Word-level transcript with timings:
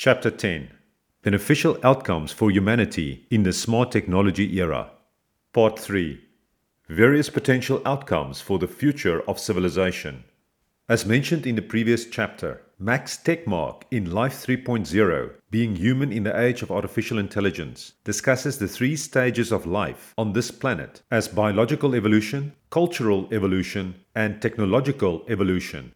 Chapter 0.00 0.30
10 0.30 0.70
Beneficial 1.24 1.76
Outcomes 1.82 2.30
for 2.30 2.52
Humanity 2.52 3.26
in 3.32 3.42
the 3.42 3.52
Smart 3.52 3.90
Technology 3.90 4.56
Era. 4.60 4.92
Part 5.52 5.76
3 5.76 6.20
Various 6.88 7.28
Potential 7.28 7.82
Outcomes 7.84 8.40
for 8.40 8.60
the 8.60 8.68
Future 8.68 9.22
of 9.28 9.40
Civilization. 9.40 10.22
As 10.88 11.04
mentioned 11.04 11.48
in 11.48 11.56
the 11.56 11.62
previous 11.62 12.04
chapter, 12.04 12.62
Max 12.78 13.18
Tegmark 13.18 13.82
in 13.90 14.08
Life 14.12 14.34
3.0, 14.34 15.32
Being 15.50 15.74
Human 15.74 16.12
in 16.12 16.22
the 16.22 16.40
Age 16.40 16.62
of 16.62 16.70
Artificial 16.70 17.18
Intelligence, 17.18 17.94
discusses 18.04 18.56
the 18.56 18.68
three 18.68 18.94
stages 18.94 19.50
of 19.50 19.66
life 19.66 20.14
on 20.16 20.32
this 20.32 20.52
planet 20.52 21.02
as 21.10 21.26
biological 21.26 21.96
evolution, 21.96 22.52
cultural 22.70 23.26
evolution, 23.32 23.96
and 24.14 24.40
technological 24.40 25.24
evolution. 25.28 25.92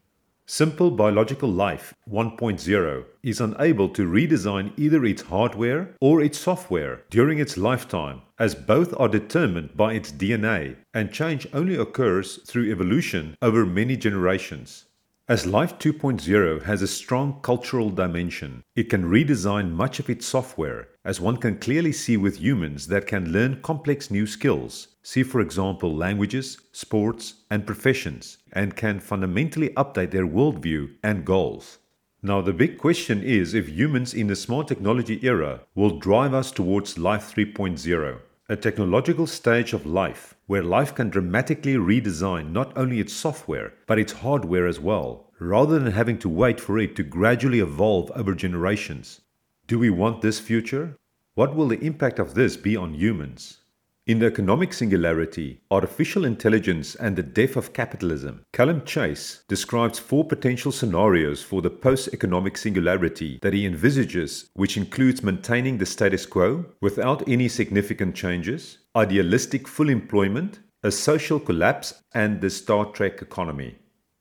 Simple 0.55 0.91
biological 0.91 1.49
life 1.49 1.95
1.0 2.11 3.05
is 3.23 3.41
unable 3.41 3.89
to 3.89 4.07
redesign 4.07 4.71
either 4.77 5.03
its 5.03 5.23
hardware 5.23 5.97
or 5.99 6.21
its 6.21 6.39
software 6.39 7.05
during 7.09 7.39
its 7.39 7.57
lifetime, 7.57 8.21
as 8.39 8.55
both 8.55 8.93
are 9.01 9.09
determined 9.09 9.75
by 9.75 9.95
its 9.95 10.13
DNA, 10.13 10.77
and 10.93 11.11
change 11.11 11.47
only 11.55 11.77
occurs 11.77 12.37
through 12.47 12.71
evolution 12.71 13.35
over 13.41 13.65
many 13.65 13.97
generations. 13.97 14.85
As 15.29 15.47
Life 15.47 15.79
2.0 15.79 16.65
has 16.65 16.83
a 16.83 16.89
strong 16.89 17.39
cultural 17.43 17.91
dimension, 17.91 18.65
it 18.75 18.91
can 18.91 19.05
redesign 19.05 19.71
much 19.71 20.01
of 20.01 20.11
its 20.11 20.27
software, 20.27 20.89
as 21.05 21.21
one 21.21 21.37
can 21.37 21.59
clearly 21.59 21.93
see 21.93 22.17
with 22.17 22.41
humans 22.41 22.89
that 22.89 23.07
can 23.07 23.31
learn 23.31 23.63
complex 23.63 24.11
new 24.11 24.27
skills, 24.27 24.89
see 25.05 25.23
for 25.23 25.41
example 25.41 25.95
languages, 25.95 26.59
sports, 26.73 27.35
and 27.53 27.65
professions, 27.65 28.39
and 28.53 28.75
can 28.75 28.99
fundamentally 28.99 29.69
update 29.71 30.11
their 30.11 30.27
worldview 30.27 30.93
and 31.05 31.25
goals. 31.25 31.79
Now, 32.21 32.41
the 32.41 32.53
big 32.53 32.79
question 32.79 33.23
is 33.23 33.55
if 33.55 33.69
humans 33.69 34.15
in 34.15 34.27
the 34.27 34.35
smart 34.35 34.67
technology 34.67 35.21
era 35.23 35.61
will 35.77 36.01
drive 36.01 36.35
us 36.35 36.51
towards 36.51 36.99
Life 36.99 37.33
3.0 37.33 38.19
a 38.49 38.57
technological 38.57 39.27
stage 39.27 39.73
of 39.73 39.87
life 39.87 40.35
where 40.53 40.63
life 40.63 40.95
can 40.95 41.09
dramatically 41.09 41.77
redesign 41.77 42.53
not 42.53 42.77
only 42.77 43.01
its 43.01 43.15
software 43.15 43.73
but 43.87 43.99
its 43.99 44.13
hardware 44.13 44.67
as 44.67 44.79
well, 44.79 45.31
rather 45.39 45.79
than 45.79 45.91
having 45.91 46.19
to 46.19 46.29
wait 46.29 46.61
for 46.61 46.79
it 46.79 46.95
to 46.95 47.03
gradually 47.03 47.61
evolve 47.61 48.11
over 48.15 48.35
generations. 48.35 49.23
Do 49.67 49.79
we 49.79 49.89
want 49.89 50.21
this 50.21 50.39
future? 50.39 50.99
What 51.37 51.57
will 51.57 51.69
the 51.69 51.83
impact 51.83 52.19
of 52.19 52.35
this 52.35 52.59
be 52.59 52.77
on 52.77 52.93
humans? 52.93 53.62
In 54.05 54.19
the 54.19 54.27
economic 54.27 54.73
singularity, 54.73 55.61
artificial 55.71 56.25
intelligence 56.25 56.97
and 56.97 57.15
the 57.15 57.23
death 57.23 57.55
of 57.55 57.73
capitalism, 57.73 58.45
Calum 58.53 58.85
Chace 58.85 59.45
describes 59.47 60.01
four 60.01 60.25
potential 60.25 60.73
scenarios 60.73 61.45
for 61.45 61.63
the 61.63 61.71
post 61.71 62.09
economic 62.13 62.57
singularity 62.57 63.39
that 63.43 63.53
he 63.53 63.65
envisages, 63.65 64.51
which 64.55 64.77
includes 64.77 65.23
maintaining 65.23 65.79
the 65.79 65.87
status 65.87 66.27
quo 66.27 66.65
without 66.81 67.29
any 67.29 67.47
significant 67.47 68.17
changes, 68.17 68.79
idealistic 68.97 69.69
full 69.69 69.89
employment, 69.89 70.59
a 70.83 70.91
social 70.91 71.39
collapse, 71.39 72.03
and 72.13 72.41
the 72.41 72.51
Star 72.51 72.87
Trek 72.87 73.23
economy. 73.23 73.77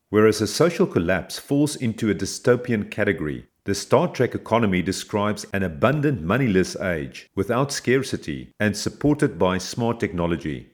Whereas 0.09 0.42
a 0.42 0.48
social 0.48 0.86
collapse 0.86 1.40
falls 1.40 1.76
into 1.76 2.12
a 2.12 2.14
dystopian 2.14 2.92
category, 2.92 3.48
the 3.64 3.76
Star 3.76 4.08
Trek 4.08 4.34
economy 4.34 4.81
describes 4.81 5.45
an 5.54 5.62
abundant 5.62 6.23
moneyless 6.23 6.76
age 6.78 7.30
without 7.36 7.72
scarcity 7.72 8.52
and 8.59 8.76
supported 8.76 9.38
by 9.38 9.59
smart 9.59 10.00
technology. 10.00 10.72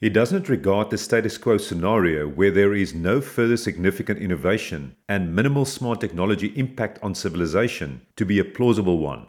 He 0.00 0.08
doesn't 0.08 0.48
regard 0.48 0.90
the 0.90 0.98
status 0.98 1.36
quo 1.36 1.58
scenario 1.58 2.28
where 2.28 2.52
there 2.52 2.74
is 2.74 2.94
no 2.94 3.20
further 3.20 3.56
significant 3.56 4.20
innovation 4.20 4.94
and 5.08 5.34
minimal 5.34 5.64
smart 5.64 6.00
technology 6.00 6.52
impact 6.54 7.00
on 7.02 7.16
civilization 7.16 8.02
to 8.14 8.24
be 8.24 8.38
a 8.38 8.44
plausible 8.44 8.98
one. 8.98 9.26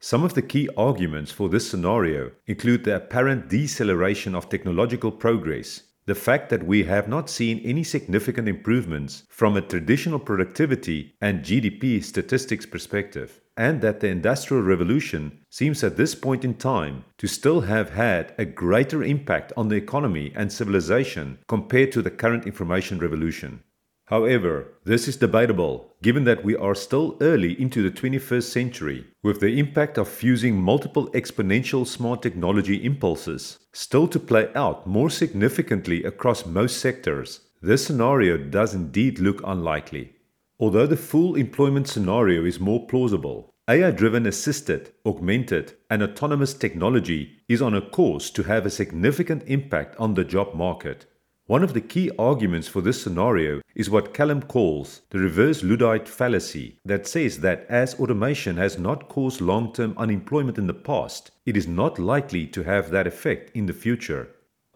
Some 0.00 0.24
of 0.24 0.34
the 0.34 0.42
key 0.42 0.68
arguments 0.76 1.30
for 1.30 1.48
this 1.48 1.70
scenario 1.70 2.32
include 2.48 2.82
the 2.82 2.96
apparent 2.96 3.48
deceleration 3.48 4.34
of 4.34 4.48
technological 4.48 5.12
progress 5.12 5.82
the 6.08 6.14
fact 6.14 6.48
that 6.48 6.62
we 6.62 6.84
have 6.84 7.06
not 7.06 7.28
seen 7.28 7.60
any 7.62 7.84
significant 7.84 8.48
improvements 8.48 9.24
from 9.28 9.58
a 9.58 9.60
traditional 9.60 10.18
productivity 10.18 11.14
and 11.20 11.44
GDP 11.44 12.02
statistics 12.02 12.64
perspective, 12.64 13.42
and 13.58 13.82
that 13.82 14.00
the 14.00 14.08
Industrial 14.08 14.62
Revolution 14.62 15.38
seems 15.50 15.84
at 15.84 15.98
this 15.98 16.14
point 16.14 16.46
in 16.46 16.54
time 16.54 17.04
to 17.18 17.26
still 17.26 17.60
have 17.60 17.90
had 17.90 18.32
a 18.38 18.46
greater 18.46 19.02
impact 19.02 19.52
on 19.54 19.68
the 19.68 19.76
economy 19.76 20.32
and 20.34 20.50
civilization 20.50 21.40
compared 21.46 21.92
to 21.92 22.00
the 22.00 22.10
current 22.10 22.46
information 22.46 22.98
revolution. 22.98 23.62
However, 24.08 24.72
this 24.84 25.06
is 25.06 25.16
debatable 25.16 25.94
given 26.02 26.24
that 26.24 26.42
we 26.42 26.56
are 26.56 26.74
still 26.74 27.16
early 27.20 27.60
into 27.60 27.82
the 27.82 27.90
21st 27.90 28.44
century, 28.44 29.06
with 29.22 29.40
the 29.40 29.58
impact 29.58 29.98
of 29.98 30.08
fusing 30.08 30.58
multiple 30.58 31.10
exponential 31.10 31.86
smart 31.86 32.22
technology 32.22 32.82
impulses 32.84 33.58
still 33.72 34.08
to 34.08 34.18
play 34.18 34.48
out 34.54 34.86
more 34.86 35.10
significantly 35.10 36.04
across 36.04 36.46
most 36.46 36.78
sectors. 36.78 37.40
This 37.60 37.84
scenario 37.86 38.38
does 38.38 38.74
indeed 38.74 39.18
look 39.18 39.42
unlikely. 39.44 40.14
Although 40.58 40.86
the 40.86 40.96
full 40.96 41.34
employment 41.34 41.86
scenario 41.86 42.44
is 42.46 42.58
more 42.58 42.86
plausible, 42.86 43.50
AI 43.68 43.90
driven 43.90 44.24
assisted, 44.24 44.92
augmented, 45.04 45.74
and 45.90 46.02
autonomous 46.02 46.54
technology 46.54 47.42
is 47.46 47.60
on 47.60 47.74
a 47.74 47.82
course 47.82 48.30
to 48.30 48.44
have 48.44 48.64
a 48.64 48.70
significant 48.70 49.42
impact 49.46 49.94
on 49.98 50.14
the 50.14 50.24
job 50.24 50.54
market. 50.54 51.04
One 51.48 51.64
of 51.64 51.72
the 51.72 51.80
key 51.80 52.10
arguments 52.18 52.68
for 52.68 52.82
this 52.82 53.00
scenario 53.00 53.62
is 53.74 53.88
what 53.88 54.12
Calum 54.12 54.42
calls 54.42 55.00
the 55.08 55.18
reverse 55.18 55.62
Luddite 55.62 56.06
fallacy, 56.06 56.78
that 56.84 57.06
says 57.06 57.38
that 57.38 57.64
as 57.70 57.94
automation 57.94 58.58
has 58.58 58.78
not 58.78 59.08
caused 59.08 59.40
long 59.40 59.72
term 59.72 59.94
unemployment 59.96 60.58
in 60.58 60.66
the 60.66 60.74
past, 60.74 61.30
it 61.46 61.56
is 61.56 61.66
not 61.66 61.98
likely 61.98 62.46
to 62.48 62.64
have 62.64 62.90
that 62.90 63.06
effect 63.06 63.50
in 63.56 63.64
the 63.64 63.72
future. 63.72 64.28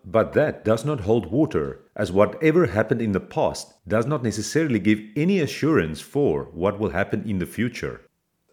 But 0.03 0.33
that 0.33 0.65
does 0.65 0.83
not 0.83 1.01
hold 1.01 1.31
water, 1.31 1.81
as 1.95 2.11
whatever 2.11 2.65
happened 2.65 3.03
in 3.03 3.13
the 3.13 3.21
past 3.21 3.75
does 3.87 4.07
not 4.07 4.23
necessarily 4.23 4.79
give 4.79 5.03
any 5.15 5.41
assurance 5.41 6.01
for 6.01 6.45
what 6.55 6.81
will 6.81 6.89
happen 6.89 7.29
in 7.29 7.39
the 7.39 7.45
future. 7.45 8.01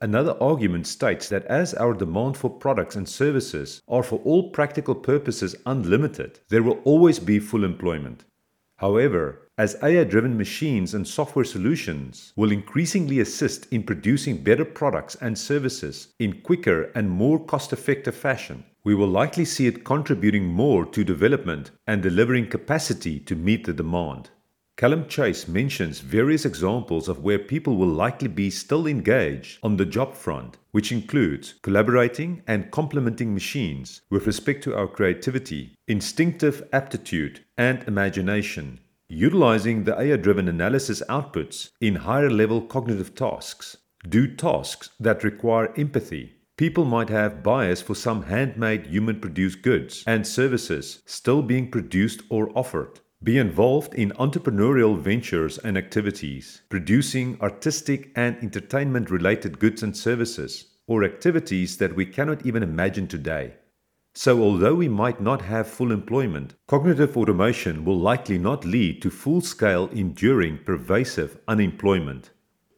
Another 0.01 0.37
argument 0.41 0.87
states 0.87 1.27
that 1.27 1.45
as 1.45 1.73
our 1.73 1.93
demand 1.93 2.37
for 2.37 2.49
products 2.49 2.95
and 2.95 3.07
services 3.07 3.81
are 3.87 4.03
for 4.03 4.19
all 4.23 4.49
practical 4.49 4.95
purposes 4.95 5.55
unlimited, 5.65 6.39
there 6.47 6.63
will 6.63 6.79
always 6.85 7.19
be 7.19 7.37
full 7.37 7.65
employment. 7.65 8.23
However, 8.77 9.49
as 9.57 9.75
AI 9.83 10.05
driven 10.05 10.37
machines 10.37 10.93
and 10.93 11.05
software 11.05 11.43
solutions 11.43 12.31
will 12.37 12.49
increasingly 12.49 13.19
assist 13.19 13.67
in 13.73 13.83
producing 13.83 14.41
better 14.41 14.63
products 14.63 15.15
and 15.15 15.37
services 15.37 16.13
in 16.17 16.41
quicker 16.43 16.83
and 16.95 17.09
more 17.09 17.37
cost 17.37 17.73
effective 17.73 18.15
fashion, 18.15 18.63
we 18.85 18.95
will 18.95 19.09
likely 19.09 19.43
see 19.43 19.67
it 19.67 19.83
contributing 19.83 20.45
more 20.45 20.85
to 20.85 21.03
development 21.03 21.71
and 21.87 22.01
delivering 22.01 22.47
capacity 22.47 23.19
to 23.19 23.35
meet 23.35 23.65
the 23.65 23.73
demand. 23.73 24.29
Calum 24.79 25.09
Chace 25.09 25.45
mentions 25.45 25.99
various 25.99 26.45
examples 26.45 27.09
of 27.09 27.21
where 27.21 27.37
people 27.37 27.75
will 27.75 27.89
likely 27.89 28.29
be 28.29 28.49
still 28.49 28.87
engaged 28.87 29.59
on 29.61 29.75
the 29.75 29.83
job 29.83 30.15
front, 30.15 30.55
which 30.71 30.93
includes 30.93 31.55
collaborating 31.63 32.41
and 32.47 32.71
complementing 32.71 33.33
machines 33.33 33.99
with 34.09 34.25
respect 34.25 34.63
to 34.63 34.73
our 34.73 34.87
creativity, 34.87 35.75
instinctive 35.89 36.65
aptitude, 36.71 37.43
and 37.57 37.83
imagination, 37.89 38.79
utilizing 39.09 39.83
the 39.83 39.99
AI 39.99 40.15
driven 40.15 40.47
analysis 40.47 41.03
outputs 41.09 41.71
in 41.81 41.95
higher 41.95 42.29
level 42.29 42.61
cognitive 42.61 43.13
tasks, 43.13 43.75
do 44.07 44.33
tasks 44.33 44.91
that 44.97 45.25
require 45.25 45.73
empathy. 45.75 46.35
People 46.55 46.85
might 46.85 47.09
have 47.09 47.43
bias 47.43 47.81
for 47.81 47.95
some 47.95 48.23
handmade 48.23 48.87
human 48.87 49.19
produced 49.19 49.61
goods 49.61 50.05
and 50.07 50.25
services 50.25 51.01
still 51.05 51.41
being 51.41 51.69
produced 51.69 52.21
or 52.29 52.49
offered 52.57 53.01
be 53.21 53.37
involved 53.37 53.93
in 53.95 54.11
entrepreneurial 54.11 54.97
ventures 54.97 55.57
and 55.57 55.77
activities, 55.77 56.61
producing 56.69 57.37
artistic 57.41 58.11
and 58.15 58.37
entertainment 58.37 59.11
related 59.11 59.59
goods 59.59 59.83
and 59.83 59.95
services, 59.95 60.67
or 60.87 61.03
activities 61.03 61.75
that 61.77 61.95
we 61.95 62.05
cannot 62.05 62.45
even 62.45 62.63
imagine 62.63 63.07
today. 63.07 63.53
So, 64.15 64.41
although 64.41 64.75
we 64.75 64.87
might 64.87 65.19
not 65.19 65.41
have 65.41 65.67
full 65.67 65.91
employment, 65.91 66.55
cognitive 66.67 67.17
automation 67.17 67.83
will 67.83 67.99
likely 67.99 68.37
not 68.37 68.63
lead 68.63 69.01
to 69.01 69.09
full 69.09 69.41
scale, 69.41 69.89
enduring, 69.89 70.59
pervasive 70.65 71.37
unemployment. 71.47 72.31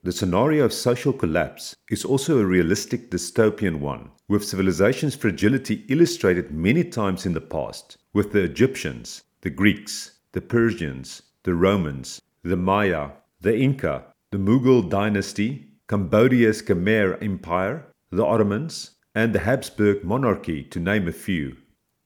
The 0.03 0.11
scenario 0.11 0.65
of 0.65 0.73
social 0.73 1.13
collapse 1.13 1.75
is 1.91 2.03
also 2.03 2.39
a 2.39 2.45
realistic 2.45 3.11
dystopian 3.11 3.79
one, 3.79 4.09
with 4.27 4.43
civilization's 4.43 5.13
fragility 5.15 5.85
illustrated 5.87 6.51
many 6.51 6.83
times 6.83 7.27
in 7.27 7.33
the 7.33 7.41
past, 7.41 7.97
with 8.11 8.31
the 8.31 8.41
Egyptians, 8.41 9.21
the 9.41 9.51
Greeks, 9.51 10.13
the 10.33 10.41
Persians, 10.41 11.23
the 11.43 11.53
Romans, 11.53 12.21
the 12.43 12.55
Maya, 12.55 13.09
the 13.41 13.57
Inca, 13.57 14.05
the 14.31 14.37
Mughal 14.37 14.89
dynasty, 14.89 15.67
Cambodia's 15.87 16.61
Khmer 16.61 17.21
Empire, 17.21 17.85
the 18.11 18.25
Ottomans, 18.25 18.91
and 19.13 19.33
the 19.33 19.39
Habsburg 19.39 20.03
monarchy, 20.05 20.63
to 20.63 20.79
name 20.79 21.07
a 21.07 21.11
few. 21.11 21.57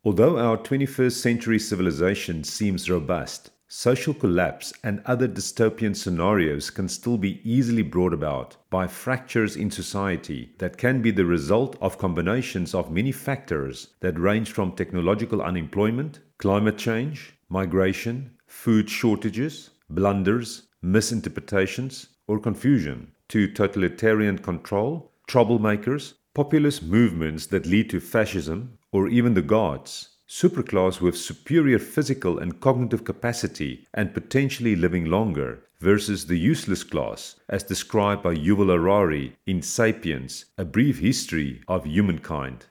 Although 0.04 0.40
our 0.40 0.58
21st 0.58 1.12
century 1.12 1.60
civilization 1.60 2.44
seems 2.44 2.90
robust, 2.90 3.52
social 3.68 4.14
collapse 4.14 4.74
and 4.84 5.02
other 5.06 5.28
dystopian 5.28 5.96
scenarios 5.96 6.70
can 6.70 6.88
still 6.88 7.18
be 7.18 7.42
easily 7.44 7.82
brought 7.82 8.14
about 8.14 8.58
by 8.70 8.88
fractures 8.88 9.56
in 9.56 9.70
society 9.70 10.54
that 10.58 10.78
can 10.78 11.02
be 11.02 11.12
the 11.12 11.26
result 11.26 11.76
of 11.82 11.98
combinations 11.98 12.74
of 12.74 12.92
many 12.92 13.12
factors 13.12 13.90
that 14.00 14.20
range 14.20 14.52
from 14.52 14.72
technological 14.72 15.42
unemployment, 15.42 16.20
climate 16.38 16.78
change, 16.78 17.35
migration, 17.50 18.32
food 18.48 18.90
shortages, 18.90 19.72
blunders, 19.90 20.64
misinterpretations, 20.82 22.10
or 22.28 22.40
confusion, 22.40 23.12
to 23.30 23.52
totalitarian 23.52 24.38
control, 24.38 25.12
troublemakers, 25.28 26.14
populist 26.34 26.84
movements 26.84 27.48
that 27.48 27.66
lead 27.66 27.90
to 27.90 28.00
fascism, 28.00 28.78
or 28.92 29.08
even 29.08 29.34
the 29.34 29.42
gods 29.42 30.10
superclass 30.28 31.00
with 31.00 31.18
superior 31.18 31.80
physical 31.80 32.40
and 32.40 32.60
cognitive 32.60 33.04
capacity 33.04 33.88
and 33.94 34.14
potentially 34.14 34.76
living 34.76 35.06
longer, 35.06 35.62
versus 35.80 36.26
the 36.26 36.38
useless 36.38 36.84
class, 36.84 37.36
as 37.50 37.64
described 37.64 38.24
by 38.24 38.34
Yuval 38.34 38.72
Harari 38.74 39.36
in 39.46 39.62
Sapiens, 39.62 40.46
A 40.58 40.66
Brief 40.66 41.00
History 41.00 41.62
of 41.68 41.86
Humankind. 41.86 42.66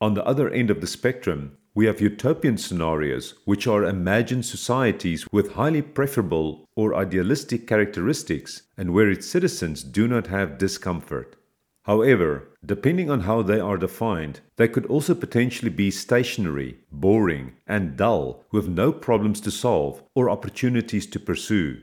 On 0.00 0.14
the 0.14 0.24
other 0.24 0.50
end 0.50 0.70
of 0.70 0.80
the 0.80 0.86
spectrum, 0.86 1.56
we 1.78 1.86
have 1.86 2.00
utopian 2.00 2.58
scenarios, 2.58 3.34
which 3.44 3.68
are 3.68 3.84
imagined 3.84 4.44
societies 4.44 5.24
with 5.30 5.52
highly 5.52 5.80
preferable 5.80 6.68
or 6.74 6.92
idealistic 6.96 7.68
characteristics 7.68 8.62
and 8.76 8.92
where 8.92 9.08
its 9.08 9.28
citizens 9.28 9.84
do 9.84 10.08
not 10.08 10.26
have 10.26 10.58
discomfort. 10.58 11.36
However, 11.84 12.48
depending 12.66 13.12
on 13.12 13.20
how 13.20 13.42
they 13.42 13.60
are 13.60 13.76
defined, 13.76 14.40
they 14.56 14.66
could 14.66 14.86
also 14.86 15.14
potentially 15.14 15.70
be 15.70 15.92
stationary, 15.92 16.80
boring, 16.90 17.52
and 17.64 17.96
dull 17.96 18.44
with 18.50 18.66
no 18.66 18.90
problems 18.90 19.40
to 19.42 19.52
solve 19.52 20.02
or 20.16 20.28
opportunities 20.28 21.06
to 21.06 21.20
pursue. 21.20 21.80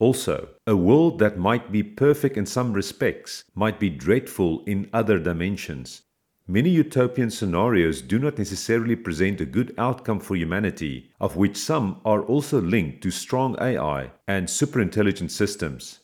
Also, 0.00 0.48
a 0.66 0.74
world 0.74 1.18
that 1.18 1.36
might 1.36 1.70
be 1.70 1.82
perfect 1.82 2.38
in 2.38 2.46
some 2.46 2.72
respects 2.72 3.44
might 3.54 3.78
be 3.78 3.90
dreadful 3.90 4.64
in 4.64 4.88
other 4.94 5.18
dimensions. 5.18 6.00
Many 6.46 6.68
utopian 6.68 7.30
scenarios 7.30 8.02
do 8.02 8.18
not 8.18 8.36
necessarily 8.36 8.96
present 8.96 9.40
a 9.40 9.46
good 9.46 9.72
outcome 9.78 10.20
for 10.20 10.36
humanity, 10.36 11.10
of 11.18 11.36
which 11.36 11.56
some 11.56 12.02
are 12.04 12.20
also 12.20 12.60
linked 12.60 13.02
to 13.02 13.10
strong 13.10 13.56
AI 13.58 14.12
and 14.28 14.46
superintelligent 14.46 15.30
systems. 15.30 16.00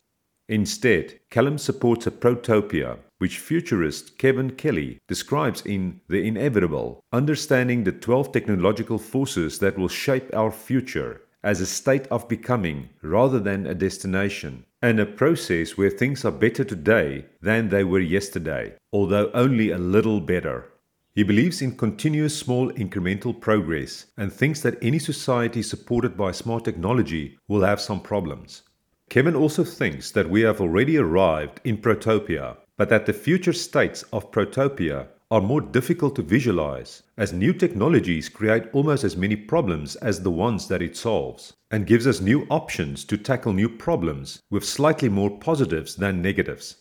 Instead, 0.48 1.20
Calum 1.28 1.58
supports 1.58 2.06
a 2.06 2.10
protopia 2.10 2.96
which 3.18 3.38
futurist 3.38 4.16
Kevin 4.16 4.52
Kelly 4.52 4.98
describes 5.06 5.60
in 5.66 6.00
The 6.08 6.26
Inevitable, 6.26 7.04
understanding 7.12 7.84
the 7.84 7.92
12 7.92 8.32
technological 8.32 8.96
forces 8.96 9.58
that 9.58 9.76
will 9.76 9.88
shape 9.88 10.34
our 10.34 10.50
future 10.50 11.20
as 11.42 11.60
a 11.60 11.66
state 11.66 12.06
of 12.08 12.28
becoming 12.28 12.88
rather 13.02 13.38
than 13.38 13.66
a 13.66 13.74
destination, 13.74 14.64
and 14.82 14.98
a 14.98 15.06
process 15.06 15.76
where 15.76 15.90
things 15.90 16.24
are 16.24 16.32
better 16.32 16.64
today 16.64 17.24
than 17.40 17.68
they 17.68 17.84
were 17.84 18.00
yesterday, 18.00 18.74
although 18.92 19.30
only 19.34 19.70
a 19.70 19.78
little 19.78 20.20
better. 20.20 20.72
He 21.14 21.22
believes 21.22 21.60
in 21.60 21.76
continuous 21.76 22.36
small 22.36 22.70
incremental 22.72 23.38
progress 23.38 24.06
and 24.16 24.32
thinks 24.32 24.60
that 24.62 24.78
any 24.82 24.98
society 24.98 25.62
supported 25.62 26.16
by 26.16 26.32
smart 26.32 26.64
technology 26.64 27.38
will 27.48 27.62
have 27.62 27.80
some 27.80 28.00
problems. 28.00 28.62
Kevin 29.08 29.34
also 29.34 29.64
thinks 29.64 30.10
that 30.12 30.30
we 30.30 30.42
have 30.42 30.60
already 30.60 30.96
arrived 30.96 31.60
in 31.64 31.78
Protopia 31.78 32.56
but 32.80 32.88
that 32.88 33.04
the 33.04 33.12
future 33.12 33.52
states 33.52 34.04
of 34.10 34.30
protopia 34.30 35.06
are 35.30 35.40
more 35.40 35.60
difficult 35.60 36.16
to 36.16 36.22
visualize, 36.22 37.04
as 37.16 37.32
new 37.32 37.52
technologies 37.52 38.28
create 38.28 38.64
almost 38.72 39.04
as 39.04 39.16
many 39.16 39.36
problems 39.36 39.94
as 39.96 40.20
the 40.20 40.30
ones 40.30 40.66
that 40.66 40.82
it 40.82 40.96
solves, 40.96 41.52
and 41.70 41.86
gives 41.86 42.06
us 42.06 42.20
new 42.20 42.44
options 42.50 43.04
to 43.04 43.16
tackle 43.16 43.52
new 43.52 43.68
problems 43.68 44.42
with 44.50 44.64
slightly 44.64 45.08
more 45.08 45.30
positives 45.38 45.94
than 45.94 46.20
negatives. 46.20 46.76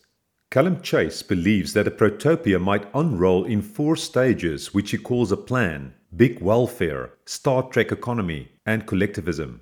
Calum 0.50 0.82
Chace 0.82 1.22
believes 1.22 1.74
that 1.74 1.88
a 1.88 1.92
protopia 1.92 2.60
might 2.60 2.90
unroll 2.96 3.46
in 3.46 3.62
four 3.62 3.96
stages, 3.96 4.74
which 4.74 4.90
he 4.90 4.98
calls 4.98 5.32
a 5.32 5.38
plan 5.38 5.94
big 6.16 6.42
welfare, 6.42 7.14
Star 7.26 7.62
Trek 7.70 7.92
economy, 7.92 8.50
and 8.66 8.88
collectivism. 8.88 9.62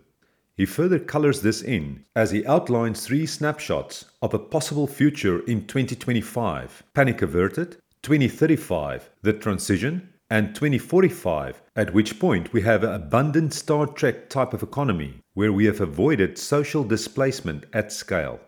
He 0.55 0.65
further 0.65 0.97
colors 0.97 1.41
this 1.41 1.61
in 1.61 2.05
as 2.15 2.31
he 2.31 2.45
outlines 2.45 3.05
three 3.05 3.25
snapshots 3.25 4.05
of 4.21 4.33
a 4.33 4.39
possible 4.39 4.87
future 4.87 5.41
in 5.41 5.67
2025, 5.67 6.83
panic 6.93 7.21
averted, 7.21 7.77
2035, 8.07 9.09
the 9.21 9.33
transition, 9.33 10.13
and 10.29 10.55
2045, 10.55 11.61
at 11.75 11.93
which 11.93 12.17
point 12.21 12.53
we 12.53 12.61
have 12.61 12.81
an 12.85 12.93
abundant 12.93 13.53
Star 13.53 13.85
Trek 13.85 14.29
type 14.29 14.53
of 14.53 14.63
economy 14.63 15.15
where 15.33 15.51
we 15.51 15.65
have 15.65 15.81
avoided 15.81 16.37
social 16.37 16.85
displacement 16.85 17.65
at 17.73 17.91
scale. 17.91 18.39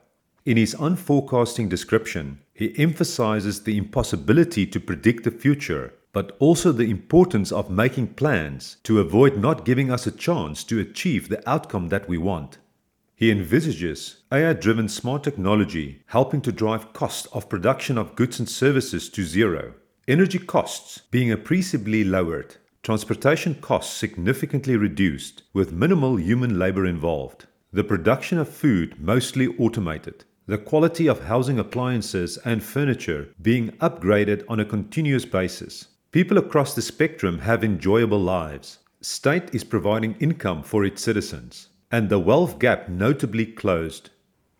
In 0.45 0.55
his 0.55 0.75
unforecasting 0.75 1.67
description, 1.67 2.39
he 2.53 2.73
emphasizes 2.81 3.63
the 3.63 3.77
impossibility 3.77 4.65
to 4.65 4.79
predict 4.79 5.25
the 5.25 5.31
future 5.31 5.93
but 6.13 6.37
also 6.39 6.71
the 6.71 6.89
importance 6.89 7.51
of 7.51 7.69
making 7.69 8.07
plans 8.13 8.77
to 8.83 9.01
avoid 9.01 9.37
not 9.37 9.65
giving 9.65 9.91
us 9.91 10.07
a 10.07 10.11
chance 10.11 10.63
to 10.63 10.79
achieve 10.79 11.27
the 11.27 11.47
outcome 11.47 11.89
that 11.89 12.07
we 12.07 12.17
want. 12.17 12.59
He 13.19 13.31
envisages 13.31 14.21
AI 14.31 14.53
driven 14.53 14.87
smart 14.87 15.25
technology 15.25 16.03
helping 16.05 16.39
to 16.43 16.53
drive 16.53 16.93
cost 16.93 17.27
of 17.33 17.49
production 17.49 17.97
of 17.97 18.15
goods 18.15 18.39
and 18.39 18.47
services 18.47 19.09
to 19.09 19.25
zero, 19.25 19.73
energy 20.07 20.39
costs 20.39 21.01
being 21.11 21.29
appreciably 21.29 22.05
lowered, 22.05 22.55
transportation 22.81 23.55
costs 23.55 23.93
significantly 23.93 24.77
reduced 24.77 25.43
with 25.51 25.73
minimal 25.73 26.15
human 26.15 26.57
labor 26.57 26.85
involved, 26.85 27.45
the 27.73 27.83
production 27.83 28.37
of 28.37 28.47
food 28.47 28.97
mostly 29.01 29.47
automated, 29.57 30.23
the 30.45 30.57
quality 30.57 31.07
of 31.07 31.25
housing 31.25 31.59
appliances 31.59 32.37
and 32.45 32.63
furniture 32.63 33.27
being 33.41 33.71
upgraded 33.81 34.45
on 34.47 34.61
a 34.61 34.65
continuous 34.65 35.25
basis, 35.25 35.89
People 36.11 36.39
across 36.39 36.73
the 36.73 36.81
spectrum 36.81 37.37
have 37.39 37.63
enjoyable 37.63 38.19
lives. 38.19 38.79
State 38.99 39.53
is 39.53 39.63
providing 39.63 40.15
income 40.19 40.63
for 40.63 40.83
its 40.83 41.03
citizens, 41.03 41.68
and 41.91 42.09
the 42.09 42.19
wealth 42.19 42.59
gap 42.59 42.87
notably 42.87 43.45
closed. 43.45 44.11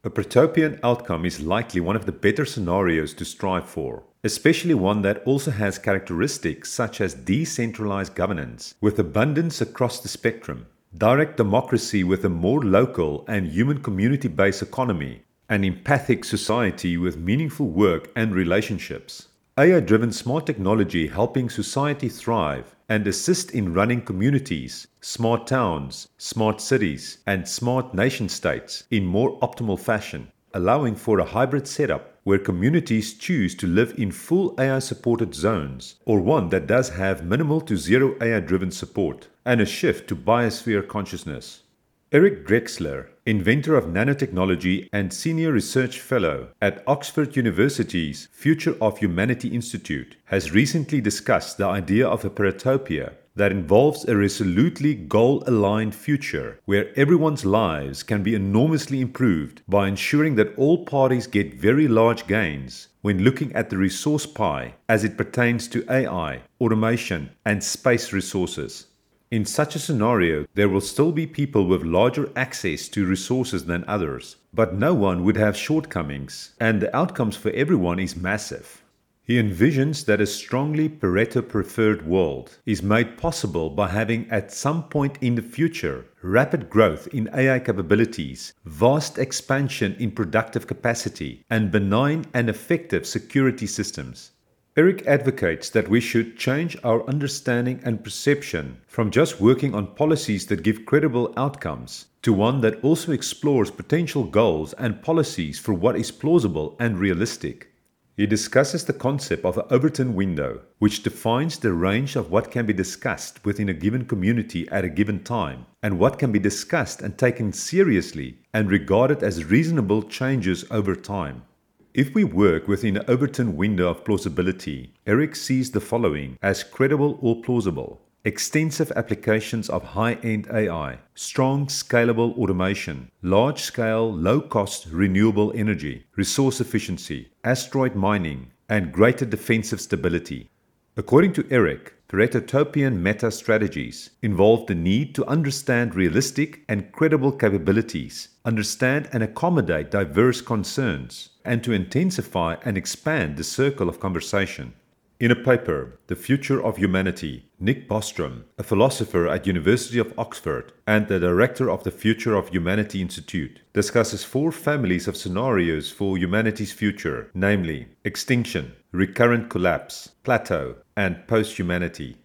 A 0.03 0.09
protopian 0.09 0.79
outcome 0.81 1.25
is 1.25 1.41
likely 1.41 1.79
one 1.79 1.95
of 1.95 2.05
the 2.05 2.11
better 2.11 2.45
scenarios 2.45 3.13
to 3.15 3.25
strive 3.25 3.67
for, 3.69 4.03
especially 4.23 4.73
one 4.73 5.01
that 5.03 5.21
also 5.25 5.51
has 5.51 5.77
characteristics 5.77 6.71
such 6.71 7.01
as 7.01 7.13
decentralized 7.13 8.15
governance 8.15 8.73
with 8.81 8.97
abundance 8.97 9.61
across 9.61 9.99
the 9.99 10.07
spectrum, 10.07 10.65
direct 10.97 11.37
democracy 11.37 12.03
with 12.03 12.25
a 12.25 12.29
more 12.29 12.63
local 12.63 13.25
and 13.27 13.47
human 13.47 13.83
community 13.83 14.27
based 14.27 14.61
economy, 14.61 15.21
an 15.49 15.63
empathic 15.63 16.25
society 16.25 16.97
with 16.97 17.17
meaningful 17.17 17.67
work 17.67 18.09
and 18.15 18.33
relationships. 18.33 19.27
AI 19.59 19.81
driven 19.81 20.09
smart 20.09 20.45
technology 20.45 21.07
helping 21.07 21.49
society 21.49 22.07
thrive 22.07 22.77
and 22.87 23.05
assist 23.05 23.51
in 23.51 23.73
running 23.73 24.01
communities, 24.01 24.87
smart 25.01 25.47
towns, 25.47 26.07
smart 26.17 26.61
cities, 26.61 27.17
and 27.27 27.45
smart 27.45 27.93
nation 27.93 28.29
states 28.29 28.85
in 28.89 29.05
more 29.05 29.37
optimal 29.41 29.77
fashion, 29.77 30.31
allowing 30.53 30.95
for 30.95 31.19
a 31.19 31.25
hybrid 31.25 31.67
setup 31.67 32.15
where 32.23 32.39
communities 32.39 33.13
choose 33.15 33.53
to 33.53 33.67
live 33.67 33.93
in 33.97 34.13
full 34.13 34.55
AI 34.57 34.79
supported 34.79 35.35
zones 35.35 35.95
or 36.05 36.21
one 36.21 36.47
that 36.47 36.65
does 36.65 36.91
have 36.91 37.25
minimal 37.25 37.59
to 37.59 37.75
zero 37.75 38.15
AI 38.21 38.39
driven 38.39 38.71
support 38.71 39.27
and 39.43 39.59
a 39.59 39.65
shift 39.65 40.07
to 40.07 40.15
biosphere 40.15 40.87
consciousness. 40.87 41.63
Eric 42.11 42.47
Drexler, 42.47 43.05
inventor 43.27 43.75
of 43.75 43.85
nanotechnology 43.85 44.89
and 44.91 45.13
senior 45.13 45.51
research 45.51 45.99
fellow 45.99 46.47
at 46.59 46.83
Oxford 46.87 47.35
University's 47.35 48.27
Future 48.31 48.75
of 48.81 48.97
Humanity 48.97 49.49
Institute, 49.49 50.15
has 50.25 50.51
recently 50.51 51.01
discussed 51.01 51.59
the 51.59 51.67
idea 51.67 52.07
of 52.07 52.25
a 52.25 52.31
paretotopia 52.31 53.13
that 53.35 53.51
involves 53.51 54.05
a 54.05 54.17
resolutely 54.17 54.95
goal 54.95 55.43
aligned 55.45 55.93
future 55.93 56.59
where 56.65 56.91
everyone's 56.99 57.45
lives 57.45 58.01
can 58.01 58.23
be 58.23 58.33
enormously 58.33 59.01
improved 59.01 59.61
by 59.67 59.87
ensuring 59.87 60.33
that 60.33 60.57
all 60.57 60.85
parties 60.85 61.27
get 61.27 61.53
very 61.53 61.87
large 61.87 62.25
gains 62.25 62.87
when 63.01 63.23
looking 63.23 63.53
at 63.53 63.69
the 63.69 63.77
resource 63.77 64.25
pie 64.25 64.73
as 64.89 65.03
it 65.03 65.15
pertains 65.15 65.67
to 65.67 65.85
AI, 65.91 66.41
automation, 66.59 67.29
and 67.45 67.63
space 67.63 68.11
resources. 68.11 68.87
In 69.31 69.45
such 69.45 69.75
a 69.75 69.79
scenario, 69.79 70.47
there 70.55 70.69
will 70.69 70.81
still 70.81 71.11
be 71.11 71.27
people 71.27 71.67
with 71.67 71.83
larger 71.83 72.31
access 72.35 72.87
to 72.89 73.05
resources 73.05 73.65
than 73.65 73.85
others, 73.87 74.37
but 74.51 74.73
no 74.73 74.95
one 74.95 75.23
would 75.23 75.37
have 75.37 75.55
shortcomings, 75.55 76.55
and 76.59 76.81
the 76.81 76.95
outcomes 76.95 77.35
for 77.35 77.51
everyone 77.51 77.99
is 77.99 78.15
massive. 78.15 78.81
He 79.21 79.39
envisions 79.39 80.05
that 80.05 80.19
a 80.19 80.25
strongly 80.25 80.89
Pareto 80.89 81.47
preferred 81.47 82.07
world 82.07 82.57
is 82.65 82.81
made 82.81 83.19
possible 83.19 83.69
by 83.69 83.89
having 83.89 84.27
at 84.31 84.51
some 84.51 84.89
point 84.89 85.19
in 85.21 85.35
the 85.35 85.43
future 85.43 86.07
rapid 86.23 86.67
growth 86.67 87.07
in 87.13 87.29
AI 87.31 87.59
capabilities, 87.59 88.53
vast 88.65 89.19
expansion 89.19 89.95
in 89.99 90.09
productive 90.09 90.65
capacity, 90.65 91.45
and 91.51 91.69
benign 91.71 92.25
and 92.33 92.49
effective 92.49 93.05
security 93.05 93.67
systems. 93.67 94.31
Eric 94.77 95.05
advocates 95.07 95.69
that 95.71 95.87
we 95.87 95.99
should 95.99 96.37
change 96.37 96.77
our 96.83 97.03
understanding 97.07 97.81
and 97.83 98.03
perception 98.03 98.79
from 98.87 99.09
just 99.09 99.41
working 99.41 99.73
on 99.73 99.95
policies 99.95 100.45
that 100.45 100.61
give 100.61 100.85
credible 100.85 101.33
outcomes 101.35 102.05
to 102.21 102.31
one 102.31 102.61
that 102.61 102.81
also 102.83 103.11
explores 103.11 103.71
potential 103.71 104.23
goals 104.23 104.73
and 104.73 105.01
policies 105.01 105.57
for 105.57 105.73
what 105.73 105.95
is 105.95 106.11
plausible 106.11 106.75
and 106.79 106.99
realistic. 106.99 107.69
He 108.15 108.27
discusses 108.27 108.85
the 108.85 108.93
concept 108.93 109.43
of 109.43 109.55
the 109.55 109.65
Overton 109.73 110.13
window, 110.13 110.61
which 110.77 111.01
defines 111.01 111.57
the 111.57 111.73
range 111.73 112.15
of 112.15 112.29
what 112.29 112.51
can 112.51 112.65
be 112.65 112.73
discussed 112.73 113.43
within 113.43 113.69
a 113.69 113.73
given 113.73 114.05
community 114.05 114.69
at 114.69 114.85
a 114.85 114.89
given 114.89 115.23
time, 115.23 115.65
and 115.81 115.97
what 115.97 116.19
can 116.19 116.31
be 116.31 116.39
discussed 116.39 117.01
and 117.01 117.17
taken 117.17 117.53
seriously 117.53 118.37
and 118.53 118.69
regarded 118.69 119.23
as 119.23 119.45
reasonable 119.45 120.03
changes 120.03 120.63
over 120.69 120.95
time. 120.95 121.43
If 121.93 122.13
we 122.13 122.23
work 122.23 122.67
within 122.67 122.93
the 122.93 123.09
Overton 123.09 123.57
window 123.57 123.89
of 123.89 124.05
plausibility, 124.05 124.93
Eric 125.07 125.35
sees 125.35 125.71
the 125.71 125.81
following 125.81 126.37
as 126.39 126.63
credible 126.63 127.17
or 127.21 127.41
plausible 127.41 128.01
extensive 128.25 128.91
applications 128.95 129.69
of 129.69 129.81
high 129.83 130.13
end 130.15 130.45
AI, 130.51 130.99
strong 131.15 131.65
scalable 131.67 132.37
automation, 132.37 133.09
large 133.23 133.61
scale, 133.61 134.13
low 134.13 134.39
cost 134.39 134.85
renewable 134.91 135.51
energy, 135.55 136.05
resource 136.15 136.61
efficiency, 136.61 137.31
asteroid 137.43 137.95
mining, 137.95 138.51
and 138.67 138.91
greater 138.91 139.25
defensive 139.25 139.81
stability. 139.81 140.49
According 140.97 141.33
to 141.33 141.47
Eric, 141.49 141.93
Paretotopian 142.09 142.97
meta 142.97 143.31
strategies 143.31 144.09
involve 144.21 144.67
the 144.67 144.75
need 144.75 145.15
to 145.15 145.25
understand 145.25 145.95
realistic 145.95 146.61
and 146.67 146.91
credible 146.91 147.31
capabilities, 147.31 148.29
understand 148.43 149.07
and 149.13 149.23
accommodate 149.23 149.91
diverse 149.91 150.41
concerns, 150.41 151.29
and 151.49 151.63
to 151.63 151.73
intensify 151.73 152.55
and 152.63 152.77
expand 152.77 153.35
the 153.35 153.43
circle 153.43 153.89
of 153.89 153.99
conversation. 153.99 154.71
In 155.19 155.31
a 155.31 155.35
paper, 155.35 155.99
The 156.05 156.15
Future 156.15 156.63
of 156.63 156.77
Humanity, 156.77 157.49
Nick 157.59 157.89
Bostrom, 157.89 158.43
a 158.59 158.63
philosopher 158.63 159.27
at 159.27 159.47
University 159.47 159.97
of 159.97 160.13
Oxford 160.17 160.71
and 160.85 161.07
the 161.07 161.19
director 161.19 161.69
of 161.71 161.83
the 161.83 161.91
Future 161.91 162.35
of 162.35 162.49
Humanity 162.49 163.01
Institute, 163.01 163.61
discusses 163.73 164.23
four 164.23 164.51
families 164.51 165.07
of 165.07 165.17
scenarios 165.17 165.89
for 165.91 166.19
humanity's 166.19 166.71
future, 166.71 167.31
namely 167.33 167.87
extinction, 168.05 168.71
recurrent 168.91 169.49
collapse, 169.49 170.09
plateau, 170.23 170.75
and 170.95 171.27
post-humanity. 171.27 172.15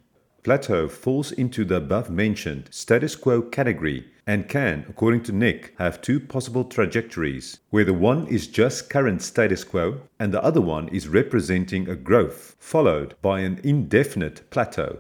Plateau 0.44 0.90
falls 0.90 1.32
into 1.32 1.64
the 1.64 1.76
above 1.76 2.10
mentioned 2.10 2.68
status 2.70 3.16
quo 3.16 3.40
category 3.40 4.04
and 4.26 4.46
can, 4.46 4.84
according 4.90 5.22
to 5.22 5.32
Nick, 5.32 5.74
have 5.78 6.02
two 6.02 6.20
possible 6.20 6.64
trajectories, 6.64 7.60
where 7.70 7.86
the 7.86 7.94
one 7.94 8.26
is 8.26 8.46
just 8.46 8.90
current 8.90 9.22
status 9.22 9.64
quo 9.64 10.02
and 10.18 10.34
the 10.34 10.44
other 10.44 10.60
one 10.60 10.88
is 10.88 11.08
representing 11.08 11.88
a 11.88 11.96
growth, 11.96 12.56
followed 12.58 13.14
by 13.22 13.40
an 13.40 13.58
indefinite 13.64 14.42
plateau. 14.50 14.98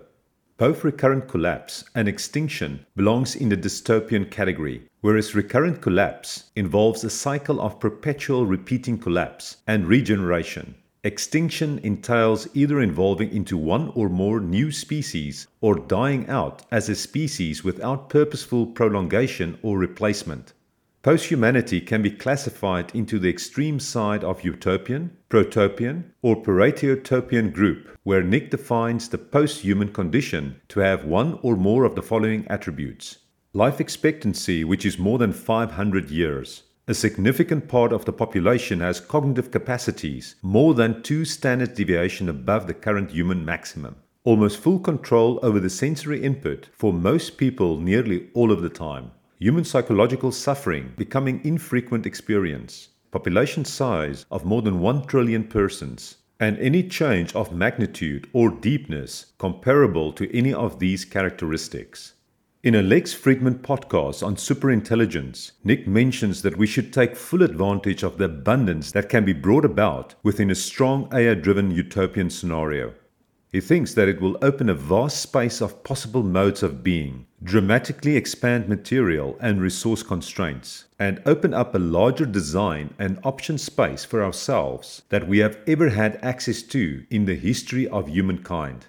Both 0.56 0.82
recurrent 0.82 1.28
collapse 1.28 1.84
and 1.94 2.08
extinction 2.08 2.86
belongs 2.96 3.36
in 3.36 3.50
the 3.50 3.56
dystopian 3.58 4.30
category, 4.30 4.88
whereas 5.02 5.34
recurrent 5.34 5.82
collapse 5.82 6.44
involves 6.56 7.04
a 7.04 7.10
cycle 7.10 7.60
of 7.60 7.80
perpetual 7.80 8.46
repeating 8.46 8.96
collapse 8.96 9.58
and 9.66 9.86
regeneration. 9.86 10.76
Extinction 11.06 11.78
entails 11.82 12.48
either 12.54 12.80
evolving 12.80 13.30
into 13.30 13.58
one 13.58 13.92
or 13.94 14.08
more 14.08 14.40
new 14.40 14.72
species 14.72 15.46
or 15.60 15.74
dying 15.74 16.26
out 16.30 16.62
as 16.70 16.88
a 16.88 16.94
species 16.94 17.62
without 17.62 18.08
purposeful 18.08 18.66
prolongation 18.66 19.58
or 19.60 19.76
replacement. 19.76 20.54
Posthumanity 21.02 21.86
can 21.86 22.00
be 22.00 22.10
classified 22.10 22.90
into 22.94 23.18
the 23.18 23.28
extreme 23.28 23.78
side 23.78 24.24
of 24.24 24.44
utopian, 24.44 25.14
protopian, 25.28 26.10
or 26.22 26.42
paretotopian 26.42 27.52
group, 27.52 27.98
where 28.04 28.22
Nick 28.22 28.50
defines 28.50 29.10
the 29.10 29.18
post-human 29.18 29.92
condition 29.92 30.58
to 30.68 30.80
have 30.80 31.04
one 31.04 31.38
or 31.42 31.54
more 31.54 31.84
of 31.84 31.96
the 31.96 32.02
following 32.02 32.46
attributes. 32.48 33.18
Life 33.52 33.78
expectancy, 33.78 34.64
which 34.64 34.86
is 34.86 34.98
more 34.98 35.18
than 35.18 35.34
500 35.34 36.08
years. 36.08 36.62
A 36.86 36.92
significant 36.92 37.66
part 37.66 37.94
of 37.94 38.04
the 38.04 38.12
population 38.12 38.80
has 38.80 39.00
cognitive 39.00 39.50
capacities 39.50 40.34
more 40.42 40.74
than 40.74 41.02
two 41.02 41.24
standard 41.24 41.74
deviation 41.74 42.28
above 42.28 42.66
the 42.66 42.74
current 42.74 43.10
human 43.10 43.42
maximum. 43.42 43.96
Almost 44.22 44.58
full 44.58 44.78
control 44.80 45.40
over 45.42 45.58
the 45.58 45.70
sensory 45.70 46.22
input 46.22 46.68
for 46.74 46.92
most 46.92 47.38
people 47.38 47.80
nearly 47.80 48.28
all 48.34 48.52
of 48.52 48.60
the 48.60 48.68
time. 48.68 49.12
Human 49.38 49.64
psychological 49.64 50.30
suffering 50.30 50.92
becoming 50.98 51.40
infrequent 51.42 52.04
experience. 52.04 52.88
Population 53.10 53.64
size 53.64 54.26
of 54.30 54.44
more 54.44 54.60
than 54.60 54.80
1 54.80 55.06
trillion 55.06 55.44
persons. 55.44 56.18
And 56.38 56.58
any 56.58 56.82
change 56.82 57.34
of 57.34 57.50
magnitude 57.50 58.28
or 58.34 58.50
deepness 58.50 59.32
comparable 59.38 60.12
to 60.12 60.36
any 60.36 60.52
of 60.52 60.80
these 60.80 61.06
characteristics. 61.06 62.12
In 62.64 62.74
a 62.74 62.82
Lex 62.82 63.14
Fridman 63.14 63.58
podcast 63.58 64.26
on 64.26 64.36
superintelligence, 64.36 65.52
Nick 65.64 65.86
mentions 65.86 66.40
that 66.40 66.56
we 66.56 66.66
should 66.66 66.94
take 66.94 67.14
full 67.14 67.42
advantage 67.42 68.02
of 68.02 68.16
the 68.16 68.24
abundance 68.24 68.90
that 68.92 69.10
can 69.10 69.22
be 69.22 69.34
brought 69.34 69.66
about 69.66 70.14
within 70.22 70.50
a 70.50 70.54
strong 70.54 71.06
AI 71.12 71.34
driven 71.34 71.70
utopian 71.70 72.30
scenario. 72.30 72.94
He 73.52 73.60
thinks 73.60 73.92
that 73.92 74.08
it 74.08 74.18
will 74.18 74.38
open 74.40 74.70
a 74.70 74.74
vast 74.74 75.20
space 75.20 75.60
of 75.60 75.84
possible 75.84 76.22
modes 76.22 76.62
of 76.62 76.82
being, 76.82 77.26
dramatically 77.42 78.16
expand 78.16 78.66
material 78.66 79.36
and 79.42 79.60
resource 79.60 80.02
constraints, 80.02 80.86
and 80.98 81.20
open 81.26 81.52
up 81.52 81.74
a 81.74 81.78
larger 81.78 82.24
design 82.24 82.94
and 82.98 83.20
option 83.24 83.58
space 83.58 84.06
for 84.06 84.24
ourselves 84.24 85.02
that 85.10 85.28
we 85.28 85.36
have 85.40 85.58
ever 85.66 85.90
had 85.90 86.18
access 86.22 86.62
to 86.62 87.04
in 87.10 87.26
the 87.26 87.34
history 87.34 87.86
of 87.86 88.08
humankind. 88.08 88.86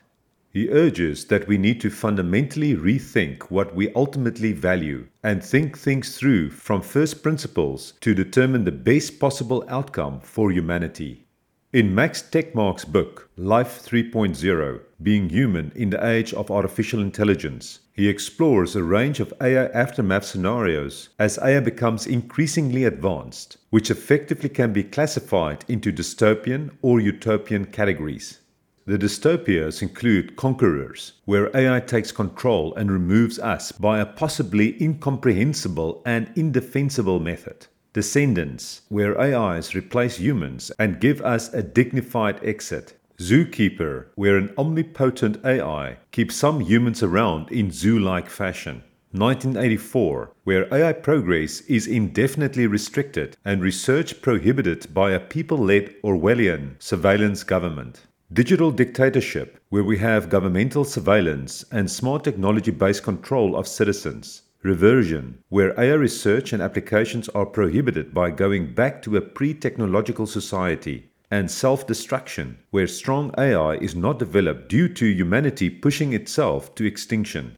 He 0.55 0.69
urges 0.69 1.25
that 1.25 1.49
we 1.49 1.57
need 1.57 1.81
to 1.81 1.89
fundamentally 1.89 2.77
rethink 2.77 3.51
what 3.51 3.75
we 3.75 3.91
ultimately 3.91 4.53
value 4.53 5.07
and 5.21 5.43
think 5.43 5.77
things 5.77 6.17
through 6.17 6.51
from 6.51 6.81
first 6.81 7.21
principles 7.21 7.91
to 7.99 8.13
determine 8.13 8.63
the 8.63 8.71
best 8.71 9.19
possible 9.19 9.65
outcome 9.67 10.21
for 10.21 10.53
humanity. 10.53 11.25
In 11.73 11.93
Max 11.93 12.21
Tegmark's 12.21 12.85
book, 12.85 13.29
Life 13.35 13.83
3.0 13.85 14.79
Being 15.03 15.27
Human 15.27 15.73
in 15.75 15.89
the 15.89 16.07
Age 16.07 16.33
of 16.33 16.49
Artificial 16.49 17.01
Intelligence, 17.01 17.79
he 17.91 18.07
explores 18.07 18.77
a 18.77 18.83
range 18.83 19.19
of 19.19 19.33
AI 19.41 19.65
aftermath 19.73 20.23
scenarios 20.23 21.09
as 21.19 21.37
AI 21.39 21.59
becomes 21.59 22.07
increasingly 22.07 22.85
advanced, 22.85 23.57
which 23.71 23.91
effectively 23.91 24.47
can 24.47 24.71
be 24.71 24.85
classified 24.85 25.65
into 25.67 25.91
dystopian 25.91 26.71
or 26.81 27.01
utopian 27.01 27.65
categories. 27.65 28.39
The 28.87 28.99
dystopias 28.99 29.81
include 29.81 30.35
conquerors, 30.35 31.13
where 31.25 31.49
AI 31.57 31.79
takes 31.79 32.11
control 32.11 32.75
and 32.75 32.91
removes 32.91 33.39
us 33.39 33.71
by 33.71 33.99
a 33.99 34.05
possibly 34.05 34.79
incomprehensible 34.79 36.03
and 36.05 36.31
indefensible 36.35 37.19
method. 37.19 37.65
Descendants, 37.93 38.83
where 38.89 39.19
AIs 39.19 39.73
replace 39.73 40.17
humans 40.17 40.71
and 40.77 40.99
give 40.99 41.19
us 41.23 41.51
a 41.51 41.63
dignified 41.63 42.39
exit. 42.43 42.93
Zookeeper, 43.17 44.05
where 44.13 44.37
an 44.37 44.53
omnipotent 44.55 45.43
AI 45.43 45.97
keeps 46.11 46.35
some 46.35 46.59
humans 46.59 47.01
around 47.01 47.51
in 47.51 47.71
zoo 47.71 47.97
like 47.97 48.29
fashion. 48.29 48.83
1984, 49.13 50.31
where 50.43 50.71
AI 50.71 50.93
progress 50.93 51.61
is 51.61 51.87
indefinitely 51.87 52.67
restricted 52.67 53.35
and 53.43 53.63
research 53.63 54.21
prohibited 54.21 54.93
by 54.93 55.09
a 55.11 55.19
people 55.19 55.57
led 55.57 55.95
Orwellian 56.03 56.75
surveillance 56.77 57.43
government. 57.43 58.01
Digital 58.35 58.69
dictatorship, 58.69 59.61
where 59.69 59.85
we 59.85 59.97
have 59.99 60.27
governmental 60.27 60.83
surveillance 60.83 61.63
and 61.71 61.89
smart 61.89 62.25
technology 62.25 62.69
based 62.69 63.01
control 63.01 63.55
of 63.55 63.65
citizens. 63.65 64.41
Reversion, 64.61 65.39
where 65.47 65.73
AI 65.79 65.93
research 65.93 66.51
and 66.51 66.61
applications 66.61 67.29
are 67.29 67.45
prohibited 67.45 68.13
by 68.13 68.31
going 68.31 68.73
back 68.73 69.01
to 69.03 69.15
a 69.15 69.21
pre 69.21 69.53
technological 69.53 70.27
society. 70.27 71.09
And 71.31 71.49
self 71.49 71.87
destruction, 71.87 72.57
where 72.71 72.87
strong 72.87 73.33
AI 73.37 73.75
is 73.75 73.95
not 73.95 74.19
developed 74.19 74.67
due 74.67 74.89
to 74.89 75.05
humanity 75.05 75.69
pushing 75.69 76.11
itself 76.11 76.75
to 76.75 76.83
extinction. 76.83 77.55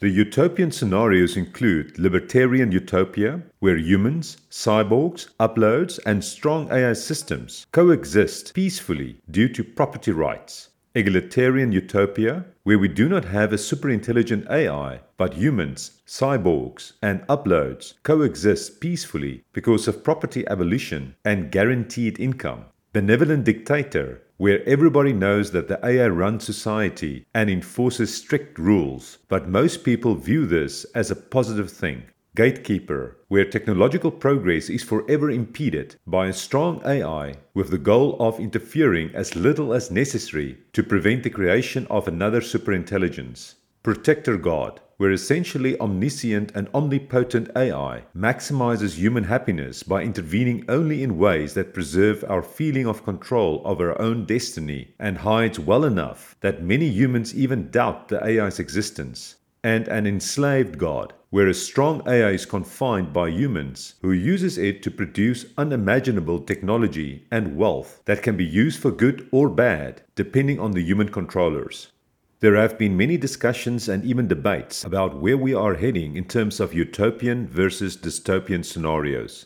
The 0.00 0.08
utopian 0.08 0.72
scenarios 0.72 1.36
include 1.36 1.98
libertarian 1.98 2.72
utopia, 2.72 3.42
where 3.58 3.76
humans, 3.76 4.38
cyborgs, 4.50 5.28
uploads, 5.38 6.00
and 6.06 6.24
strong 6.24 6.72
AI 6.72 6.94
systems 6.94 7.66
coexist 7.70 8.54
peacefully 8.54 9.18
due 9.30 9.50
to 9.50 9.62
property 9.62 10.12
rights. 10.12 10.70
Egalitarian 10.94 11.70
utopia, 11.70 12.46
where 12.62 12.78
we 12.78 12.88
do 12.88 13.10
not 13.10 13.26
have 13.26 13.52
a 13.52 13.58
superintelligent 13.58 14.50
AI, 14.50 15.00
but 15.18 15.34
humans, 15.34 16.00
cyborgs, 16.06 16.92
and 17.02 17.20
uploads 17.26 17.92
coexist 18.02 18.80
peacefully 18.80 19.44
because 19.52 19.86
of 19.86 20.02
property 20.02 20.48
abolition 20.48 21.14
and 21.26 21.52
guaranteed 21.52 22.18
income. 22.18 22.64
Benevolent 22.94 23.44
dictator, 23.44 24.22
where 24.40 24.66
everybody 24.66 25.12
knows 25.12 25.50
that 25.50 25.68
the 25.68 25.78
AI 25.84 26.08
runs 26.08 26.42
society 26.42 27.26
and 27.34 27.50
enforces 27.50 28.14
strict 28.14 28.58
rules, 28.58 29.18
but 29.28 29.46
most 29.46 29.84
people 29.84 30.14
view 30.14 30.46
this 30.46 30.84
as 30.94 31.10
a 31.10 31.14
positive 31.14 31.70
thing. 31.70 32.02
gatekeeper, 32.34 33.18
where 33.28 33.44
technological 33.44 34.10
progress 34.10 34.70
is 34.70 34.82
forever 34.82 35.30
impeded 35.30 35.94
by 36.06 36.26
a 36.28 36.32
strong 36.32 36.80
AI 36.86 37.34
with 37.52 37.68
the 37.68 37.76
goal 37.76 38.16
of 38.18 38.40
interfering 38.40 39.10
as 39.14 39.36
little 39.36 39.74
as 39.74 39.90
necessary 39.90 40.56
to 40.72 40.82
prevent 40.82 41.22
the 41.22 41.28
creation 41.28 41.86
of 41.90 42.08
another 42.08 42.40
superintelligence. 42.40 43.56
Protector 43.82 44.36
God, 44.36 44.78
where 44.98 45.10
essentially 45.10 45.80
omniscient 45.80 46.52
and 46.54 46.68
omnipotent 46.74 47.48
AI 47.56 48.04
maximizes 48.14 48.96
human 48.96 49.24
happiness 49.24 49.82
by 49.82 50.02
intervening 50.02 50.66
only 50.68 51.02
in 51.02 51.16
ways 51.16 51.54
that 51.54 51.72
preserve 51.72 52.22
our 52.28 52.42
feeling 52.42 52.86
of 52.86 53.04
control 53.04 53.62
of 53.64 53.80
our 53.80 53.98
own 53.98 54.26
destiny 54.26 54.92
and 54.98 55.16
hides 55.16 55.58
well 55.58 55.86
enough 55.86 56.36
that 56.42 56.62
many 56.62 56.88
humans 56.88 57.34
even 57.34 57.70
doubt 57.70 58.08
the 58.08 58.22
AI's 58.22 58.58
existence. 58.58 59.36
And 59.64 59.88
an 59.88 60.06
enslaved 60.06 60.76
God, 60.76 61.14
where 61.30 61.48
a 61.48 61.54
strong 61.54 62.06
AI 62.06 62.32
is 62.32 62.44
confined 62.44 63.14
by 63.14 63.30
humans 63.30 63.94
who 64.02 64.12
uses 64.12 64.58
it 64.58 64.82
to 64.82 64.90
produce 64.90 65.46
unimaginable 65.56 66.40
technology 66.40 67.26
and 67.30 67.56
wealth 67.56 68.02
that 68.04 68.22
can 68.22 68.36
be 68.36 68.44
used 68.44 68.78
for 68.78 68.90
good 68.90 69.26
or 69.32 69.48
bad 69.48 70.02
depending 70.16 70.60
on 70.60 70.72
the 70.72 70.82
human 70.82 71.08
controllers. 71.08 71.92
There 72.40 72.56
have 72.56 72.78
been 72.78 72.96
many 72.96 73.18
discussions 73.18 73.86
and 73.86 74.02
even 74.02 74.26
debates 74.26 74.82
about 74.82 75.20
where 75.20 75.36
we 75.36 75.52
are 75.52 75.74
heading 75.74 76.16
in 76.16 76.24
terms 76.24 76.58
of 76.58 76.72
utopian 76.72 77.46
versus 77.46 77.98
dystopian 77.98 78.64
scenarios. 78.64 79.44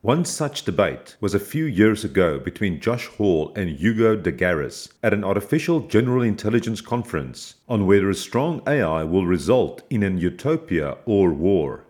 One 0.00 0.24
such 0.24 0.64
debate 0.64 1.16
was 1.20 1.34
a 1.34 1.40
few 1.40 1.64
years 1.64 2.04
ago 2.04 2.38
between 2.38 2.78
Josh 2.78 3.06
Hall 3.06 3.52
and 3.56 3.68
Hugo 3.68 4.14
de 4.14 4.30
Garis 4.30 4.88
at 5.02 5.12
an 5.12 5.24
artificial 5.24 5.80
general 5.88 6.22
intelligence 6.22 6.80
conference 6.80 7.56
on 7.68 7.84
whether 7.84 8.08
a 8.08 8.14
strong 8.14 8.62
AI 8.64 9.02
will 9.02 9.26
result 9.26 9.82
in 9.90 10.04
an 10.04 10.18
utopia 10.18 10.98
or 11.04 11.32
war. 11.32 11.82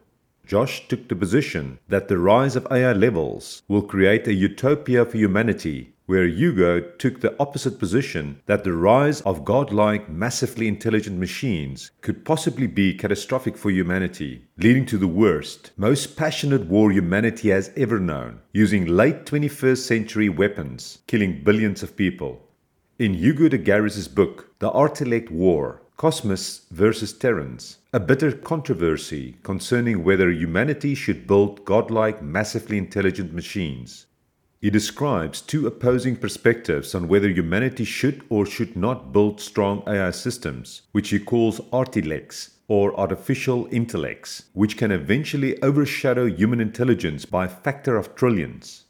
Josh 0.47 0.89
took 0.89 1.09
the 1.09 1.17
position 1.17 1.81
that 1.89 2.09
the 2.09 2.17
rise 2.17 2.57
of 2.57 2.67
AI 2.71 2.95
levels 2.95 3.63
will 3.69 3.83
create 3.83 4.27
a 4.27 4.33
utopia 4.33 5.05
for 5.05 5.19
humanity 5.19 5.96
where 6.07 6.27
Hugo 6.27 6.81
took 6.81 7.21
the 7.21 7.35
opposite 7.41 7.81
position 7.81 8.41
that 8.47 8.63
the 8.63 8.73
rise 8.73 9.21
of 9.23 9.45
godlike, 9.45 10.09
massively 10.09 10.69
intelligent 10.69 11.19
machines 11.19 11.91
could 12.01 12.25
possibly 12.25 12.69
be 12.69 12.95
catastrophic 12.95 13.57
for 13.57 13.71
humanity, 13.71 14.47
leading 14.57 14.87
to 14.87 14.99
the 14.99 15.09
worst, 15.09 15.73
most 15.77 16.17
passionate 16.17 16.67
war 16.67 16.93
humanity 16.93 17.51
has 17.51 17.73
ever 17.77 17.99
known, 17.99 18.39
using 18.53 18.87
late 18.87 19.25
21st 19.25 19.79
century 19.79 20.29
weapons, 20.29 20.99
killing 21.09 21.43
billions 21.43 21.83
of 21.83 21.97
people. 21.97 22.41
In 23.01 23.15
Hugo 23.15 23.49
de 23.49 23.59
Garis's 23.59 24.09
book, 24.09 24.59
The 24.61 24.71
Artilect 24.71 25.31
War, 25.31 25.83
Cosmists 25.97 26.67
versus 26.71 27.13
Terrans, 27.13 27.79
a 27.93 27.99
bitter 27.99 28.31
controversy 28.31 29.37
concerning 29.43 30.05
whether 30.05 30.31
humanity 30.31 30.95
should 30.95 31.27
build 31.27 31.65
godlike, 31.65 32.23
massively 32.23 32.79
intelligent 32.79 33.33
machines, 33.33 34.06
he 34.61 34.71
describes 34.71 35.43
two 35.43 35.67
opposing 35.67 36.17
perspectives 36.17 36.95
on 36.95 37.09
whether 37.09 37.29
humanity 37.29 37.85
should 37.85 38.23
or 38.31 38.47
should 38.47 38.75
not 38.75 39.13
build 39.13 39.41
strong 39.41 39.83
AI 39.87 40.11
systems, 40.11 40.83
which 40.93 41.11
he 41.11 41.19
calls 41.19 41.61
artilects 41.73 42.57
or 42.67 42.99
artificial 42.99 43.69
intellects, 43.71 44.47
which 44.55 44.77
can 44.77 44.91
eventually 44.91 45.61
overshadow 45.63 46.27
human 46.27 46.61
intelligence 46.61 47.25
by 47.25 47.45
a 47.45 47.49
factor 47.49 47.97
of 47.97 48.15
trillions. 48.15 48.85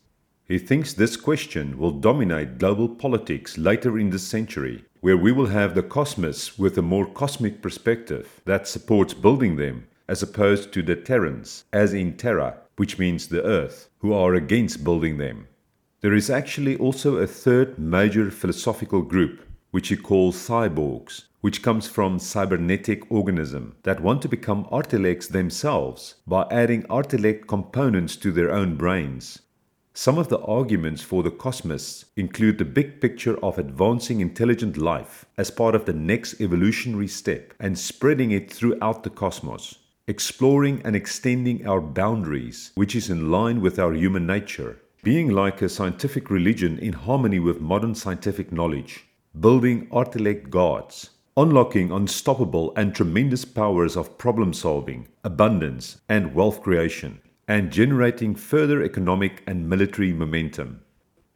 He 0.48 0.58
thinks 0.58 0.92
this 0.92 1.16
question 1.16 1.76
will 1.76 1.90
dominate 1.90 2.58
global 2.58 2.88
politics 2.88 3.58
later 3.58 3.98
in 3.98 4.10
this 4.10 4.26
century, 4.26 4.84
where 5.00 5.16
we 5.16 5.32
will 5.32 5.46
have 5.46 5.74
the 5.74 5.82
Cosmists 5.82 6.56
with 6.56 6.78
a 6.78 6.82
more 6.82 7.06
cosmic 7.06 7.60
perspective 7.60 8.40
that 8.44 8.68
supports 8.68 9.12
building 9.12 9.56
them, 9.56 9.88
as 10.08 10.22
opposed 10.22 10.72
to 10.72 10.82
the 10.82 10.94
Terrans, 10.94 11.64
as 11.72 11.92
in 11.92 12.16
Terra, 12.16 12.58
which 12.76 12.98
means 12.98 13.26
the 13.26 13.42
Earth, 13.42 13.88
who 13.98 14.12
are 14.12 14.34
against 14.34 14.84
building 14.84 15.18
them. 15.18 15.48
There 16.02 16.14
is 16.14 16.28
actually 16.28 16.76
also 16.76 17.16
a 17.16 17.26
third 17.26 17.78
major 17.78 18.30
philosophical 18.30 19.00
group, 19.00 19.40
which 19.70 19.88
he 19.88 19.96
calls 19.96 20.36
cyborgs, 20.36 21.24
which 21.40 21.62
comes 21.62 21.88
from 21.88 22.18
cybernetic 22.18 23.10
organism 23.10 23.76
that 23.82 24.02
want 24.02 24.20
to 24.22 24.28
become 24.28 24.68
artilects 24.70 25.28
themselves 25.28 26.16
by 26.26 26.46
adding 26.50 26.82
artilect 26.84 27.46
components 27.46 28.14
to 28.16 28.30
their 28.30 28.52
own 28.52 28.76
brains. 28.76 29.40
Some 29.94 30.18
of 30.18 30.28
the 30.28 30.40
arguments 30.40 31.00
for 31.00 31.22
the 31.22 31.30
Cosmists 31.30 32.04
include 32.14 32.58
the 32.58 32.66
big 32.66 33.00
picture 33.00 33.42
of 33.42 33.58
advancing 33.58 34.20
intelligent 34.20 34.76
life 34.76 35.24
as 35.38 35.50
part 35.50 35.74
of 35.74 35.86
the 35.86 35.94
next 35.94 36.38
evolutionary 36.42 37.08
step 37.08 37.54
and 37.58 37.78
spreading 37.78 38.32
it 38.32 38.52
throughout 38.52 39.02
the 39.02 39.10
cosmos, 39.10 39.78
exploring 40.06 40.82
and 40.84 40.94
extending 40.94 41.66
our 41.66 41.80
boundaries, 41.80 42.72
which 42.74 42.94
is 42.94 43.08
in 43.08 43.30
line 43.30 43.62
with 43.62 43.78
our 43.78 43.94
human 43.94 44.26
nature, 44.26 44.78
being 45.06 45.30
like 45.30 45.62
a 45.62 45.68
scientific 45.68 46.30
religion 46.30 46.80
in 46.80 46.92
harmony 46.92 47.38
with 47.38 47.60
modern 47.60 47.94
scientific 47.94 48.50
knowledge, 48.50 49.04
building 49.38 49.86
artilect 49.90 50.50
gods, 50.50 51.10
unlocking 51.36 51.92
unstoppable 51.92 52.72
and 52.74 52.92
tremendous 52.92 53.44
powers 53.44 53.96
of 53.96 54.18
problem 54.18 54.52
solving, 54.52 55.06
abundance, 55.22 56.00
and 56.08 56.34
wealth 56.34 56.60
creation, 56.60 57.20
and 57.46 57.70
generating 57.70 58.34
further 58.34 58.82
economic 58.82 59.44
and 59.46 59.68
military 59.68 60.12
momentum. 60.12 60.80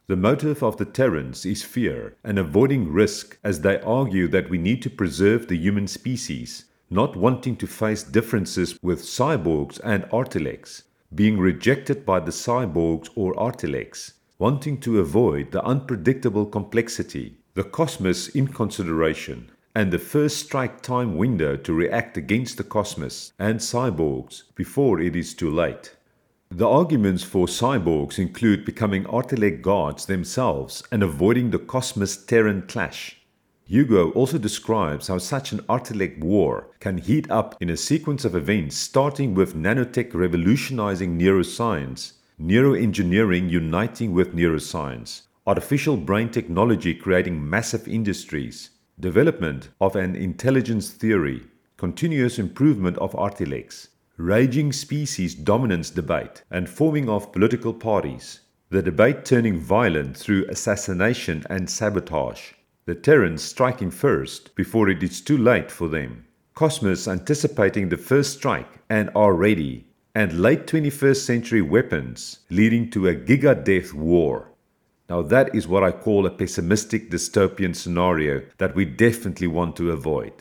The 0.07 0.17
motive 0.17 0.61
of 0.61 0.75
the 0.75 0.83
Terrans 0.83 1.45
is 1.45 1.63
fear 1.63 2.17
and 2.25 2.37
avoiding 2.37 2.91
risk 2.91 3.39
as 3.41 3.61
they 3.61 3.79
argue 3.79 4.27
that 4.27 4.49
we 4.49 4.57
need 4.57 4.81
to 4.81 4.89
preserve 4.89 5.47
the 5.47 5.55
human 5.55 5.87
species, 5.87 6.65
not 6.89 7.15
wanting 7.15 7.55
to 7.55 7.67
face 7.67 8.03
differences 8.03 8.77
with 8.81 9.01
cyborgs 9.01 9.79
and 9.81 10.09
artilects, 10.11 10.83
being 11.13 11.37
rejected 11.37 12.05
by 12.05 12.19
the 12.19 12.31
cyborgs 12.31 13.09
or 13.15 13.37
artilects, 13.39 14.13
wanting 14.39 14.79
to 14.79 14.99
avoid 14.99 15.51
the 15.51 15.63
unpredictable 15.63 16.45
complexity, 16.45 17.37
the 17.53 17.63
cosmos 17.63 18.29
in 18.29 18.47
consideration, 18.47 19.51
and 19.75 19.91
the 19.91 19.99
first 19.99 20.37
strike 20.37 20.81
time 20.81 21.15
window 21.15 21.55
to 21.55 21.73
react 21.73 22.17
against 22.17 22.57
the 22.57 22.63
Cosmists 22.63 23.33
and 23.39 23.59
cyborgs 23.59 24.43
before 24.55 24.99
it 24.99 25.15
is 25.15 25.33
too 25.33 25.49
late. 25.49 25.95
The 26.49 26.67
arguments 26.67 27.23
for 27.23 27.47
cyborgs 27.47 28.19
include 28.19 28.65
becoming 28.65 29.05
artilect 29.05 29.61
gods 29.61 30.05
themselves 30.05 30.83
and 30.91 31.01
avoiding 31.01 31.51
the 31.51 31.59
Cosmist 31.59 32.27
Terran 32.27 32.63
clash. 32.67 33.20
Hugo 33.65 34.11
also 34.11 34.37
describes 34.37 35.07
how 35.07 35.17
such 35.17 35.51
an 35.51 35.59
artilect 35.69 36.19
war 36.19 36.67
can 36.79 36.97
heat 36.97 37.29
up 37.31 37.55
in 37.61 37.69
a 37.69 37.77
sequence 37.77 38.25
of 38.25 38.35
events 38.35 38.75
starting 38.75 39.33
with 39.33 39.55
nanotech 39.55 40.13
revolutionizing 40.13 41.17
neuroscience, 41.17 42.13
neuroengineering 42.41 43.49
uniting 43.49 44.13
with 44.13 44.35
neuroscience, 44.35 45.21
artificial 45.47 45.95
brain 45.95 46.27
technology 46.29 46.93
creating 46.93 47.49
massive 47.49 47.87
industries, 47.87 48.71
development 48.99 49.69
of 49.79 49.95
an 49.95 50.15
intelligence 50.15 50.89
theory, 50.89 51.41
continuous 51.77 52.39
improvement 52.39 52.97
of 52.97 53.15
artilects, 53.15 53.89
raging 54.17 54.73
species 54.73 55.33
dominance 55.33 55.89
debate, 55.91 56.43
and 56.51 56.67
forming 56.67 57.07
of 57.07 57.31
political 57.31 57.73
parties. 57.73 58.41
The 58.69 58.81
debate 58.81 59.23
turning 59.23 59.59
violent 59.59 60.17
through 60.17 60.47
assassination 60.49 61.45
and 61.49 61.69
sabotage 61.69 62.53
the 62.85 62.95
Terrans 62.95 63.43
striking 63.43 63.91
first 63.91 64.55
before 64.55 64.89
it 64.89 65.03
is 65.03 65.21
too 65.21 65.37
late 65.37 65.69
for 65.71 65.87
them. 65.87 66.25
Cosmists 66.55 67.07
anticipating 67.07 67.89
the 67.89 67.97
first 67.97 68.33
strike 68.37 68.79
and 68.89 69.09
are 69.15 69.33
ready, 69.33 69.85
and 70.15 70.41
late 70.41 70.65
21st 70.65 71.23
century 71.25 71.61
weapons 71.61 72.39
leading 72.49 72.89
to 72.89 73.07
a 73.07 73.15
giga-death 73.15 73.93
war. 73.93 74.49
Now 75.07 75.21
that 75.21 75.53
is 75.53 75.67
what 75.67 75.83
I 75.83 75.91
call 75.91 76.25
a 76.25 76.31
pessimistic 76.31 77.11
dystopian 77.11 77.75
scenario 77.75 78.41
that 78.57 78.75
we 78.75 78.85
definitely 78.85 79.47
want 79.47 79.75
to 79.75 79.91
avoid. 79.91 80.33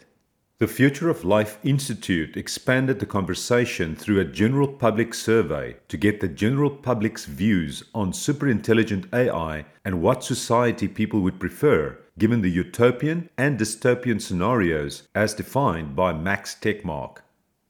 The 0.61 0.66
Future 0.66 1.09
of 1.09 1.24
Life 1.24 1.59
Institute 1.64 2.37
expanded 2.37 3.00
the 3.00 3.07
conversation 3.07 3.96
through 3.96 4.20
a 4.20 4.24
general 4.24 4.68
public 4.68 5.14
survey 5.14 5.76
to 5.88 5.96
get 5.96 6.20
the 6.20 6.29
general 6.29 6.70
public's 6.70 7.24
views 7.24 7.85
on 7.94 8.12
superintelligent 8.12 9.12
AI 9.12 9.64
and 9.85 10.03
what 10.03 10.22
society 10.22 10.87
people 10.87 11.20
would 11.20 11.40
prefer 11.40 11.98
given 12.20 12.42
the 12.42 12.50
utopian 12.50 13.30
and 13.38 13.59
dystopian 13.59 14.20
scenarios 14.20 15.09
as 15.14 15.33
defined 15.33 15.96
by 15.96 16.12
Max 16.12 16.54
Tegmark. 16.54 17.22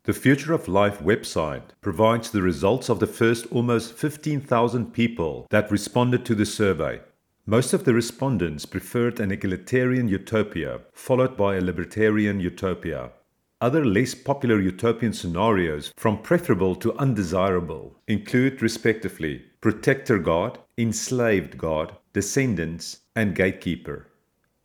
The 0.03 0.13
Future 0.13 0.53
of 0.53 0.67
Life 0.67 0.99
website 0.99 1.71
provides 1.81 2.31
the 2.31 2.43
results 2.43 2.89
of 2.89 2.99
the 2.99 3.07
first 3.07 3.47
almost 3.53 3.95
15,000 3.95 4.93
people 4.93 5.47
that 5.51 5.71
responded 5.71 6.25
to 6.25 6.35
the 6.35 6.45
survey. 6.45 7.01
Most 7.47 7.73
of 7.73 7.85
the 7.85 7.95
respondents 7.95 8.67
preferred 8.67 9.21
an 9.21 9.31
egalitarian 9.31 10.09
utopia, 10.09 10.81
followed 10.93 11.37
by 11.37 11.55
a 11.55 11.61
libertarian 11.61 12.41
utopia. 12.41 13.13
Other 13.61 13.85
less 13.85 14.15
popular 14.15 14.61
utopian 14.61 15.13
scenarios, 15.13 15.93
from 15.97 16.23
preferable 16.23 16.75
to 16.77 16.97
undesirable, 16.99 17.95
include 18.09 18.63
respectively 18.63 19.45
protector 19.61 20.19
god, 20.19 20.59
enslaved 20.77 21.57
god, 21.57 21.95
descendants, 22.13 23.03
and 23.15 23.37
gatekeeper. 23.37 24.10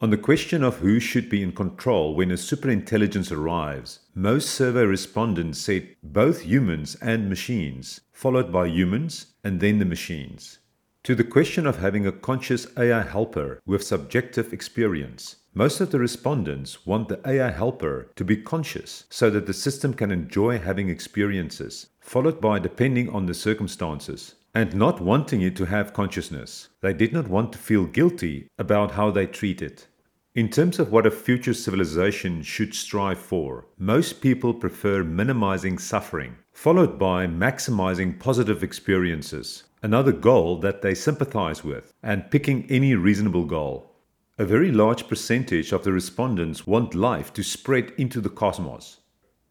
On 0.01 0.09
the 0.09 0.17
question 0.17 0.61
of 0.61 0.79
who 0.79 0.99
should 0.99 1.29
be 1.29 1.41
in 1.41 1.53
control 1.53 2.15
when 2.15 2.29
a 2.29 2.33
superintelligence 2.33 3.31
arrives, 3.31 3.99
most 4.13 4.49
survey 4.49 4.83
respondents 4.83 5.59
said 5.59 5.95
both 6.03 6.41
humans 6.41 6.95
and 7.01 7.29
machines, 7.29 8.01
followed 8.11 8.51
by 8.51 8.67
humans 8.67 9.27
and 9.41 9.61
then 9.61 9.79
the 9.79 9.85
machines. 9.85 10.59
To 11.03 11.15
the 11.15 11.23
question 11.23 11.65
of 11.65 11.77
having 11.77 12.05
a 12.05 12.11
conscious 12.11 12.67
AI 12.77 13.03
helper 13.03 13.61
with 13.65 13.85
subjective 13.85 14.51
experience, 14.51 15.37
most 15.53 15.79
of 15.79 15.91
the 15.91 15.99
respondents 15.99 16.85
want 16.85 17.07
the 17.07 17.21
AI 17.25 17.51
helper 17.51 18.11
to 18.17 18.25
be 18.25 18.35
conscious 18.35 19.05
so 19.09 19.29
that 19.29 19.45
the 19.45 19.53
system 19.53 19.93
can 19.93 20.11
enjoy 20.11 20.59
having 20.59 20.89
experiences, 20.89 21.87
followed 22.01 22.41
by 22.41 22.59
depending 22.59 23.07
on 23.07 23.27
the 23.27 23.33
circumstances, 23.33 24.35
and 24.55 24.73
not 24.73 25.01
wanting 25.01 25.41
it 25.41 25.55
to 25.57 25.65
have 25.65 25.93
consciousness. 25.93 26.69
They 26.81 26.93
did 26.93 27.11
not 27.11 27.27
want 27.27 27.51
to 27.51 27.59
feel 27.59 27.85
guilty 27.85 28.47
about 28.57 28.91
how 28.91 29.11
they 29.11 29.27
treat 29.27 29.61
it. 29.61 29.87
In 30.33 30.49
terms 30.49 30.79
of 30.79 30.91
what 30.91 31.05
a 31.05 31.11
future 31.11 31.53
civilization 31.53 32.41
should 32.41 32.73
strive 32.73 33.19
for, 33.19 33.67
most 33.77 34.21
people 34.21 34.53
prefer 34.53 35.03
minimizing 35.03 35.77
suffering, 35.77 36.37
followed 36.53 36.97
by 36.97 37.27
maximizing 37.27 38.19
positive 38.19 38.63
experiences, 38.63 39.65
another 39.83 40.13
goal 40.13 40.57
that 40.59 40.81
they 40.81 40.95
sympathize 40.95 41.63
with, 41.63 41.93
and 42.01 42.31
picking 42.31 42.65
any 42.69 42.95
reasonable 42.95 43.45
goal. 43.45 43.95
A 44.37 44.45
very 44.45 44.71
large 44.71 45.07
percentage 45.07 45.71
of 45.71 45.83
the 45.83 45.93
respondents 45.93 46.67
want 46.67 46.95
life 46.95 47.31
to 47.33 47.43
spread 47.43 47.93
into 47.97 48.19
the 48.19 48.29
cosmos. 48.29 48.99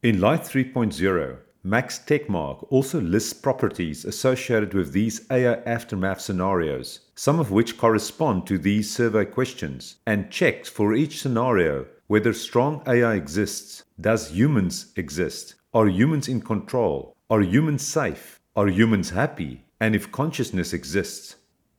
In 0.03 0.21
Life 0.21 0.43
3.0, 0.43 1.39
Max 1.67 1.99
Tegmark 1.99 2.67
also 2.69 3.01
lists 3.01 3.33
properties 3.33 4.05
associated 4.05 4.75
with 4.75 4.93
these 4.93 5.27
AI 5.31 5.55
aftermath 5.65 6.21
scenarios, 6.21 7.01
some 7.15 7.41
of 7.41 7.51
which 7.51 7.79
correspond 7.79 8.47
to 8.47 8.59
these 8.59 8.95
survey 8.95 9.25
questions, 9.25 9.97
and 10.07 10.31
checks 10.31 10.69
for 10.69 10.93
each 10.93 11.23
scenario 11.23 11.87
whether 12.07 12.35
strong 12.35 12.83
AI 12.87 13.15
exists, 13.15 13.83
does 13.99 14.29
humans 14.29 14.93
exist, 14.97 15.55
are 15.73 15.89
humans 15.89 16.29
in 16.29 16.43
control, 16.43 17.17
are 17.31 17.41
humans 17.41 17.87
safe, 17.87 18.41
are 18.55 18.69
humans 18.69 19.09
happy, 19.09 19.65
and 19.81 19.97
if 19.97 20.13
consciousness 20.13 20.75
exists. 20.75 21.37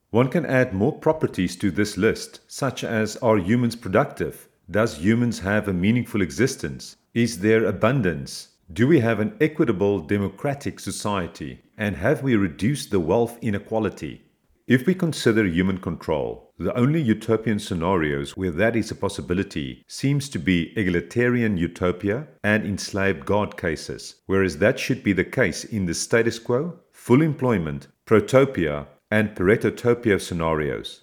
One 0.10 0.30
can 0.30 0.48
add 0.48 0.74
more 0.74 0.94
properties 0.94 1.56
to 1.58 1.70
this 1.70 1.96
list, 1.96 2.40
such 2.48 2.84
as 2.84 3.18
are 3.18 3.38
humans 3.38 3.76
productive? 3.76 4.48
Does 4.70 4.98
humans 4.98 5.42
have 5.42 5.68
a 5.68 5.74
meaningful 5.74 6.24
existence? 6.24 6.98
Is 7.14 7.42
there 7.42 7.66
abundance? 7.66 8.48
Do 8.74 8.88
we 8.88 9.00
have 9.02 9.20
an 9.20 9.38
equitable 9.40 10.00
democratic 10.00 10.80
society? 10.80 11.62
And 11.78 11.98
have 11.98 12.24
we 12.24 12.36
reduced 12.36 12.90
the 12.90 13.00
wealth 13.00 13.38
inequality? 13.40 14.24
If 14.66 14.88
we 14.88 14.96
consider 14.96 15.46
human 15.46 15.78
control, 15.78 16.52
the 16.58 16.76
only 16.76 17.00
utopian 17.00 17.60
scenarios 17.60 18.36
where 18.36 18.50
that 18.50 18.76
is 18.76 18.90
a 18.90 18.96
possibility 18.96 19.84
seems 19.88 20.30
to 20.30 20.40
be 20.40 20.74
egalitarian 20.76 21.58
utopia 21.58 22.28
and 22.44 22.66
enslaved 22.66 23.28
God 23.28 23.56
cases, 23.56 24.16
whereas 24.26 24.58
that 24.58 24.80
should 24.80 25.04
be 25.04 25.14
the 25.14 25.24
case 25.24 25.64
in 25.64 25.86
the 25.86 25.94
status 25.94 26.40
quo, 26.40 26.80
full 26.92 27.22
employment, 27.22 27.88
protopia, 28.08 28.88
and 29.12 29.36
paretotopia 29.36 30.20
scenarios. 30.20 31.02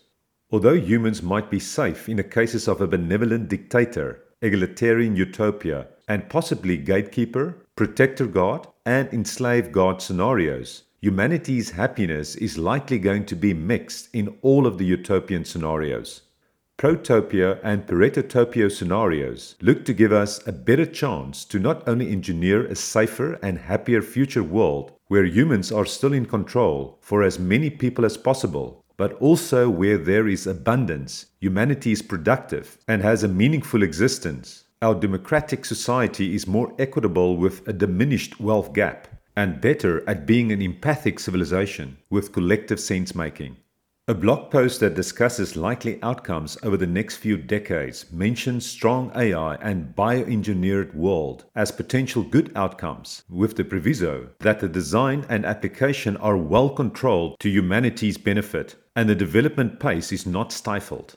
Although 0.51 0.75
humans 0.75 1.23
might 1.23 1.49
be 1.49 1.61
safe 1.61 2.09
in 2.09 2.17
the 2.17 2.25
cases 2.25 2.67
of 2.67 2.81
a 2.81 2.89
benevolent 2.89 3.49
dictator, 3.49 4.21
egalitarian 4.43 5.15
utopia, 5.15 5.87
and 6.09 6.29
possibly 6.29 6.77
gatekeeper, 6.77 7.57
protector 7.77 8.27
God, 8.27 8.67
and 8.85 9.09
enslaved 9.13 9.73
God 9.73 10.03
scenarios, 10.03 10.83
humanity's 11.01 11.71
happiness 11.71 12.37
is 12.37 12.59
likely 12.59 12.99
going 12.99 13.27
to 13.27 13.37
be 13.37 13.55
mixed 13.55 14.09
in 14.13 14.37
all 14.43 14.67
of 14.67 14.79
the 14.79 14.85
utopian 14.85 15.45
scenarios. 15.45 16.23
Protopia 16.79 17.61
and 17.63 17.87
Paretotopia 17.87 18.71
scenarios 18.71 19.55
look 19.61 19.85
to 19.85 19.93
give 19.93 20.11
us 20.11 20.45
a 20.49 20.53
better 20.53 20.87
chance 20.87 21.45
to 21.45 21.61
not 21.61 21.87
only 21.87 22.11
engineer 22.11 22.67
a 22.67 22.75
safer 22.75 23.35
and 23.35 23.57
happier 23.59 24.03
future 24.03 24.43
world 24.43 24.93
where 25.07 25.25
humans 25.25 25.71
are 25.71 25.87
still 25.87 26.13
in 26.13 26.27
control 26.27 26.99
for 27.01 27.23
as 27.23 27.39
many 27.39 27.71
people 27.71 28.05
as 28.05 28.17
possible, 28.17 28.83
but 28.97 29.13
also 29.21 29.69
where 29.71 29.99
there 29.99 30.27
is 30.27 30.47
abundance, 30.47 31.27
humanity 31.41 31.93
is 31.93 32.03
productive 32.03 32.79
and 32.89 33.03
has 33.03 33.23
a 33.23 33.29
meaningful 33.29 33.83
existence. 33.83 34.62
Our 34.83 34.97
democratic 34.97 35.65
society 35.65 36.35
is 36.35 36.49
more 36.49 36.75
equitable 36.77 37.37
with 37.37 37.67
a 37.69 37.73
diminished 37.73 38.41
wealth 38.41 38.73
gap 38.73 39.07
and 39.37 39.61
better 39.61 40.03
at 40.11 40.27
being 40.27 40.51
an 40.51 40.61
empathic 40.61 41.21
civilization 41.21 41.99
with 42.11 42.33
collective 42.33 42.81
sense 42.81 43.15
making. 43.15 43.59
A 44.09 44.15
blog 44.15 44.51
post 44.51 44.81
that 44.81 44.97
discusses 44.97 45.55
likely 45.55 46.03
outcomes 46.03 46.59
over 46.65 46.77
the 46.77 46.89
next 46.89 47.19
few 47.19 47.37
decades 47.37 48.11
mentions 48.11 48.67
strong 48.67 49.13
AI 49.15 49.55
and 49.63 49.95
bioengineered 49.95 50.93
world 50.97 51.45
as 51.55 51.71
potential 51.71 52.25
good 52.25 52.51
outcomes, 52.57 53.23
with 53.31 53.55
the 53.55 53.63
proviso 53.63 54.31
that 54.41 54.59
the 54.59 54.69
design 54.69 55.25
and 55.29 55.47
application 55.47 56.17
are 56.17 56.37
well 56.37 56.69
controlled 56.69 57.39
to 57.39 57.49
humanity's 57.49 58.19
benefit 58.19 58.75
and 58.97 59.09
the 59.09 59.15
development 59.15 59.79
pace 59.79 60.11
is 60.11 60.27
not 60.27 60.51
stifled. 60.51 61.17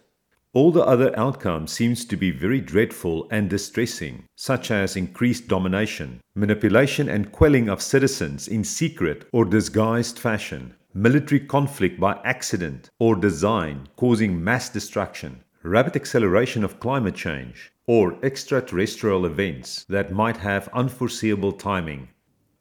All 0.55 0.71
the 0.71 0.85
other 0.85 1.11
outcomes 1.19 1.73
seems 1.73 2.05
to 2.05 2.15
be 2.15 2.31
very 2.31 2.61
dreadful 2.61 3.27
and 3.29 3.49
distressing, 3.49 4.23
such 4.37 4.71
as 4.71 4.95
increased 4.95 5.49
domination, 5.49 6.21
manipulation 6.33 7.09
and 7.09 7.29
quelling 7.29 7.67
of 7.67 7.81
citizens 7.81 8.47
in 8.47 8.63
secret 8.63 9.27
or 9.33 9.43
disguised 9.43 10.17
fashion, 10.17 10.73
military 10.93 11.41
conflict 11.41 11.99
by 11.99 12.21
accident 12.23 12.89
or 12.99 13.17
design 13.17 13.89
causing 13.97 14.41
mass 14.41 14.69
destruction, 14.69 15.43
rapid 15.61 15.97
acceleration 15.97 16.63
of 16.63 16.79
climate 16.79 17.15
change, 17.15 17.73
or 17.85 18.17
extraterrestrial 18.23 19.25
events 19.25 19.85
that 19.89 20.13
might 20.13 20.37
have 20.37 20.69
unforeseeable 20.69 21.51
timing. 21.51 22.07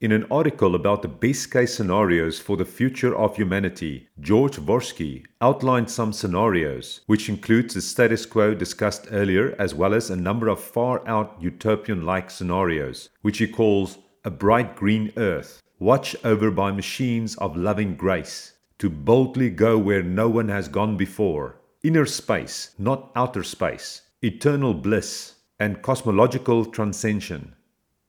In 0.01 0.11
an 0.11 0.27
article 0.31 0.75
about 0.75 1.03
the 1.03 1.09
best 1.09 1.53
case 1.53 1.75
scenarios 1.75 2.41
for 2.41 2.57
the 2.57 2.65
future 2.65 3.17
of 3.17 3.37
humanity, 3.37 4.09
George 4.21 4.57
Dvorsky 4.57 5.25
outlined 5.41 5.89
some 5.89 6.13
scenarios, 6.13 7.01
which 7.07 7.29
includes 7.29 7.75
the 7.75 7.81
status 7.81 8.27
quo 8.27 8.55
discussed 8.55 9.07
earlier, 9.13 9.55
as 9.59 9.73
well 9.73 9.95
as 9.95 10.11
a 10.11 10.17
number 10.17 10.49
of 10.49 10.61
far 10.61 11.07
out 11.07 11.37
utopian 11.41 12.05
like 12.05 12.29
scenarios, 12.29 13.09
which 13.23 13.39
he 13.39 13.47
calls 13.47 13.99
a 14.25 14.31
bright 14.31 14.75
green 14.75 15.13
earth, 15.17 15.63
watched 15.79 16.17
over 16.25 16.51
by 16.51 16.73
machines 16.73 17.37
of 17.37 17.57
loving 17.57 17.95
grace, 17.95 18.55
to 18.79 18.91
boldly 18.91 19.49
go 19.49 19.79
where 19.79 20.03
no 20.03 20.29
one 20.29 20.49
has 20.49 20.67
gone 20.67 20.97
before, 20.97 21.61
inner 21.85 22.05
space, 22.05 22.75
not 22.79 23.13
outer 23.15 23.45
space, 23.45 24.03
eternal 24.23 24.75
bliss, 24.75 25.37
and 25.61 25.83
cosmological 25.83 26.65
transcension. 26.65 27.55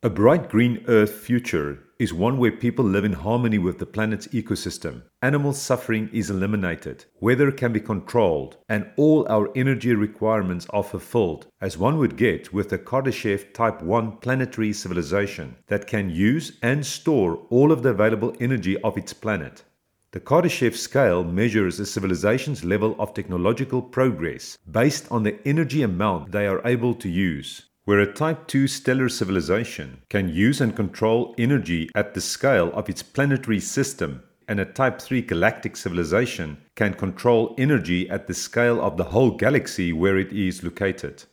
A 0.06 0.10
bright 0.12 0.50
green 0.50 0.86
earth 0.88 1.16
future 1.16 1.80
is 1.98 2.14
one 2.14 2.38
where 2.38 2.52
people 2.52 2.86
live 2.86 3.06
in 3.06 3.14
harmony 3.14 3.58
with 3.58 3.80
the 3.80 3.88
planet's 3.88 4.28
ecosystem. 4.28 5.02
Animal 5.24 5.52
suffering 5.52 6.12
is 6.14 6.30
eliminated, 6.30 7.06
weather 7.20 7.52
can 7.52 7.74
be 7.74 7.80
controlled, 7.80 8.58
and 8.70 8.86
all 8.98 9.28
our 9.28 9.50
energy 9.56 9.96
requirements 9.96 10.68
are 10.70 10.84
fulfilled, 10.84 11.48
as 11.60 11.80
one 11.80 11.98
would 11.98 12.18
get 12.18 12.54
with 12.54 12.72
a 12.72 12.78
Kardashev 12.78 13.52
Type 13.52 13.82
1 13.82 14.18
planetary 14.18 14.74
civilization 14.74 15.56
that 15.70 15.88
can 15.88 16.12
use 16.12 16.60
and 16.62 16.86
store 16.86 17.38
all 17.50 17.72
of 17.72 17.82
the 17.82 17.90
available 17.90 18.36
energy 18.40 18.80
of 18.84 19.00
its 19.00 19.12
planet. 19.12 19.64
The 20.12 20.20
Kardashev 20.20 20.76
scale 20.76 21.24
measures 21.24 21.80
a 21.80 21.86
civilization's 21.88 22.64
level 22.64 22.96
of 23.00 23.16
technological 23.16 23.82
progress 23.82 24.56
based 24.70 25.12
on 25.12 25.24
the 25.24 25.40
energy 25.48 25.82
amount 25.82 26.32
they 26.32 26.46
are 26.46 26.62
able 26.64 26.94
to 26.94 27.10
use 27.10 27.64
where 27.86 28.00
a 28.00 28.12
Type 28.12 28.48
2 28.48 28.68
stellar 28.68 29.08
civilization 29.08 30.02
can 30.10 30.28
use 30.28 30.60
and 30.60 30.76
control 30.76 31.36
energy 31.38 31.88
at 31.94 32.16
the 32.16 32.22
scale 32.22 32.72
of 32.74 32.90
its 32.90 33.04
planetary 33.04 33.60
system, 33.60 34.24
and 34.48 34.60
a 34.60 34.66
Type 34.66 35.00
3 35.00 35.22
galactic 35.22 35.78
civilization 35.78 36.58
can 36.76 36.96
control 36.96 37.54
energy 37.60 38.10
at 38.10 38.26
the 38.26 38.34
scale 38.34 38.82
of 38.82 38.98
the 38.98 39.04
whole 39.04 39.32
galaxy 39.32 39.94
where 39.94 40.18
it 40.18 40.34
is 40.34 40.64
located. 40.64 41.24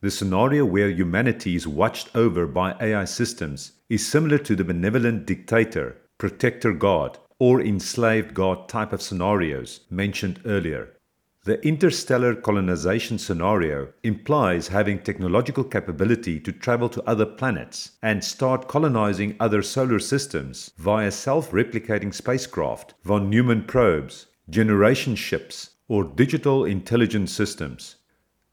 The 0.00 0.10
scenario 0.10 0.64
where 0.64 0.88
humanity 0.88 1.56
is 1.56 1.68
watched 1.68 2.16
over 2.16 2.46
by 2.46 2.74
AI 2.80 3.04
systems 3.04 3.72
is 3.90 4.06
similar 4.06 4.38
to 4.38 4.56
the 4.56 4.64
benevolent 4.64 5.26
dictator, 5.26 5.98
protector 6.16 6.72
God, 6.72 7.18
or 7.38 7.60
enslaved 7.60 8.32
God 8.32 8.68
type 8.68 8.94
of 8.94 9.02
scenarios 9.02 9.80
mentioned 9.90 10.40
earlier. 10.46 10.94
The 11.48 11.66
interstellar 11.66 12.34
colonization 12.34 13.16
scenario 13.16 13.88
implies 14.02 14.68
having 14.68 14.98
technological 14.98 15.64
capability 15.64 16.38
to 16.40 16.52
travel 16.52 16.90
to 16.90 17.02
other 17.08 17.24
planets 17.24 17.92
and 18.02 18.22
start 18.22 18.68
colonizing 18.68 19.34
other 19.40 19.62
solar 19.62 19.98
systems 19.98 20.72
via 20.76 21.10
self 21.10 21.50
replicating 21.52 22.12
spacecraft, 22.12 22.92
von 23.02 23.30
Neumann 23.30 23.64
probes, 23.64 24.26
generation 24.50 25.14
ships, 25.14 25.70
or 25.88 26.04
digital 26.04 26.66
intelligence 26.66 27.32
systems. 27.32 27.96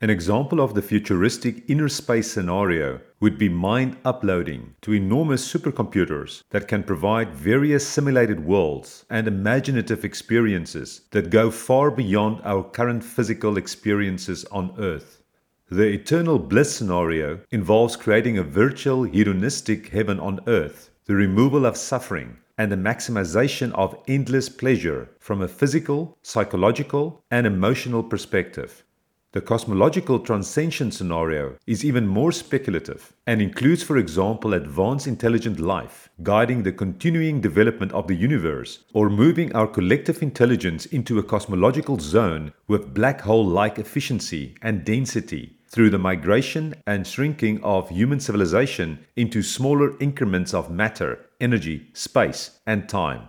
An 0.02 0.10
example 0.10 0.60
of 0.60 0.74
the 0.74 0.82
futuristic 0.82 1.64
inner 1.70 1.88
space 1.88 2.30
scenario 2.30 3.00
would 3.22 3.38
be 3.38 3.48
mind 3.48 3.96
uploading 4.04 4.76
to 4.82 4.94
enormous 4.94 5.50
supercomputers 5.50 6.44
that 6.50 6.68
can 6.68 6.84
provide 6.84 7.34
various 7.34 7.88
simulated 7.88 8.46
worlds 8.46 9.06
and 9.10 9.26
imaginative 9.26 10.04
experiences 10.04 11.02
that 11.12 11.30
go 11.30 11.50
far 11.50 11.90
beyond 11.90 12.42
our 12.44 12.62
current 12.62 13.06
physical 13.06 13.56
experiences 13.56 14.44
on 14.52 14.76
Earth. 14.78 15.24
The 15.72 15.88
eternal 15.88 16.40
bliss 16.40 16.76
scenario 16.76 17.40
involves 17.52 17.96
creating 17.96 18.38
a 18.38 18.44
virtual 18.44 19.04
hedonistic 19.04 19.88
heaven 19.88 20.20
on 20.20 20.42
earth, 20.46 20.92
the 21.06 21.16
removal 21.16 21.66
of 21.66 21.78
suffering, 21.78 22.38
and 22.58 22.72
the 22.72 22.76
maximization 22.76 23.72
of 23.72 23.98
endless 24.08 24.50
pleasure 24.50 25.10
from 25.20 25.42
a 25.42 25.48
physical, 25.48 26.18
psychological, 26.22 27.24
and 27.32 27.48
emotional 27.48 28.04
perspective. 28.04 28.85
The 29.36 29.42
cosmological 29.42 30.20
transcension 30.20 30.92
scenario 30.92 31.58
is 31.68 31.84
even 31.84 32.08
more 32.08 32.32
speculative 32.32 33.12
and 33.28 33.42
includes, 33.42 33.84
for 33.84 33.98
example, 33.98 34.54
advanced 34.54 35.08
intelligent 35.08 35.60
life, 35.60 36.10
guiding 36.24 36.64
the 36.64 36.72
continuing 36.72 37.42
development 37.42 37.92
of 37.92 38.08
the 38.08 38.16
universe, 38.16 38.86
or 38.94 39.10
moving 39.10 39.54
our 39.54 39.68
collective 39.68 40.24
intelligence 40.24 40.86
into 40.86 41.20
a 41.20 41.24
cosmological 41.24 42.00
zone 42.00 42.54
with 42.70 42.94
black 42.94 43.20
hole 43.20 43.46
like 43.46 43.78
efficiency 43.78 44.56
and 44.62 44.86
density 44.86 45.58
through 45.68 45.90
the 45.90 46.00
migration 46.00 46.74
and 46.88 47.06
shrinking 47.06 47.62
of 47.62 47.90
human 47.90 48.22
civilization 48.22 49.06
into 49.18 49.44
smaller 49.44 50.00
increments 50.00 50.54
of 50.54 50.72
matter, 50.72 51.26
energy, 51.42 51.90
space, 51.92 52.52
and 52.66 52.88
time. 52.88 53.28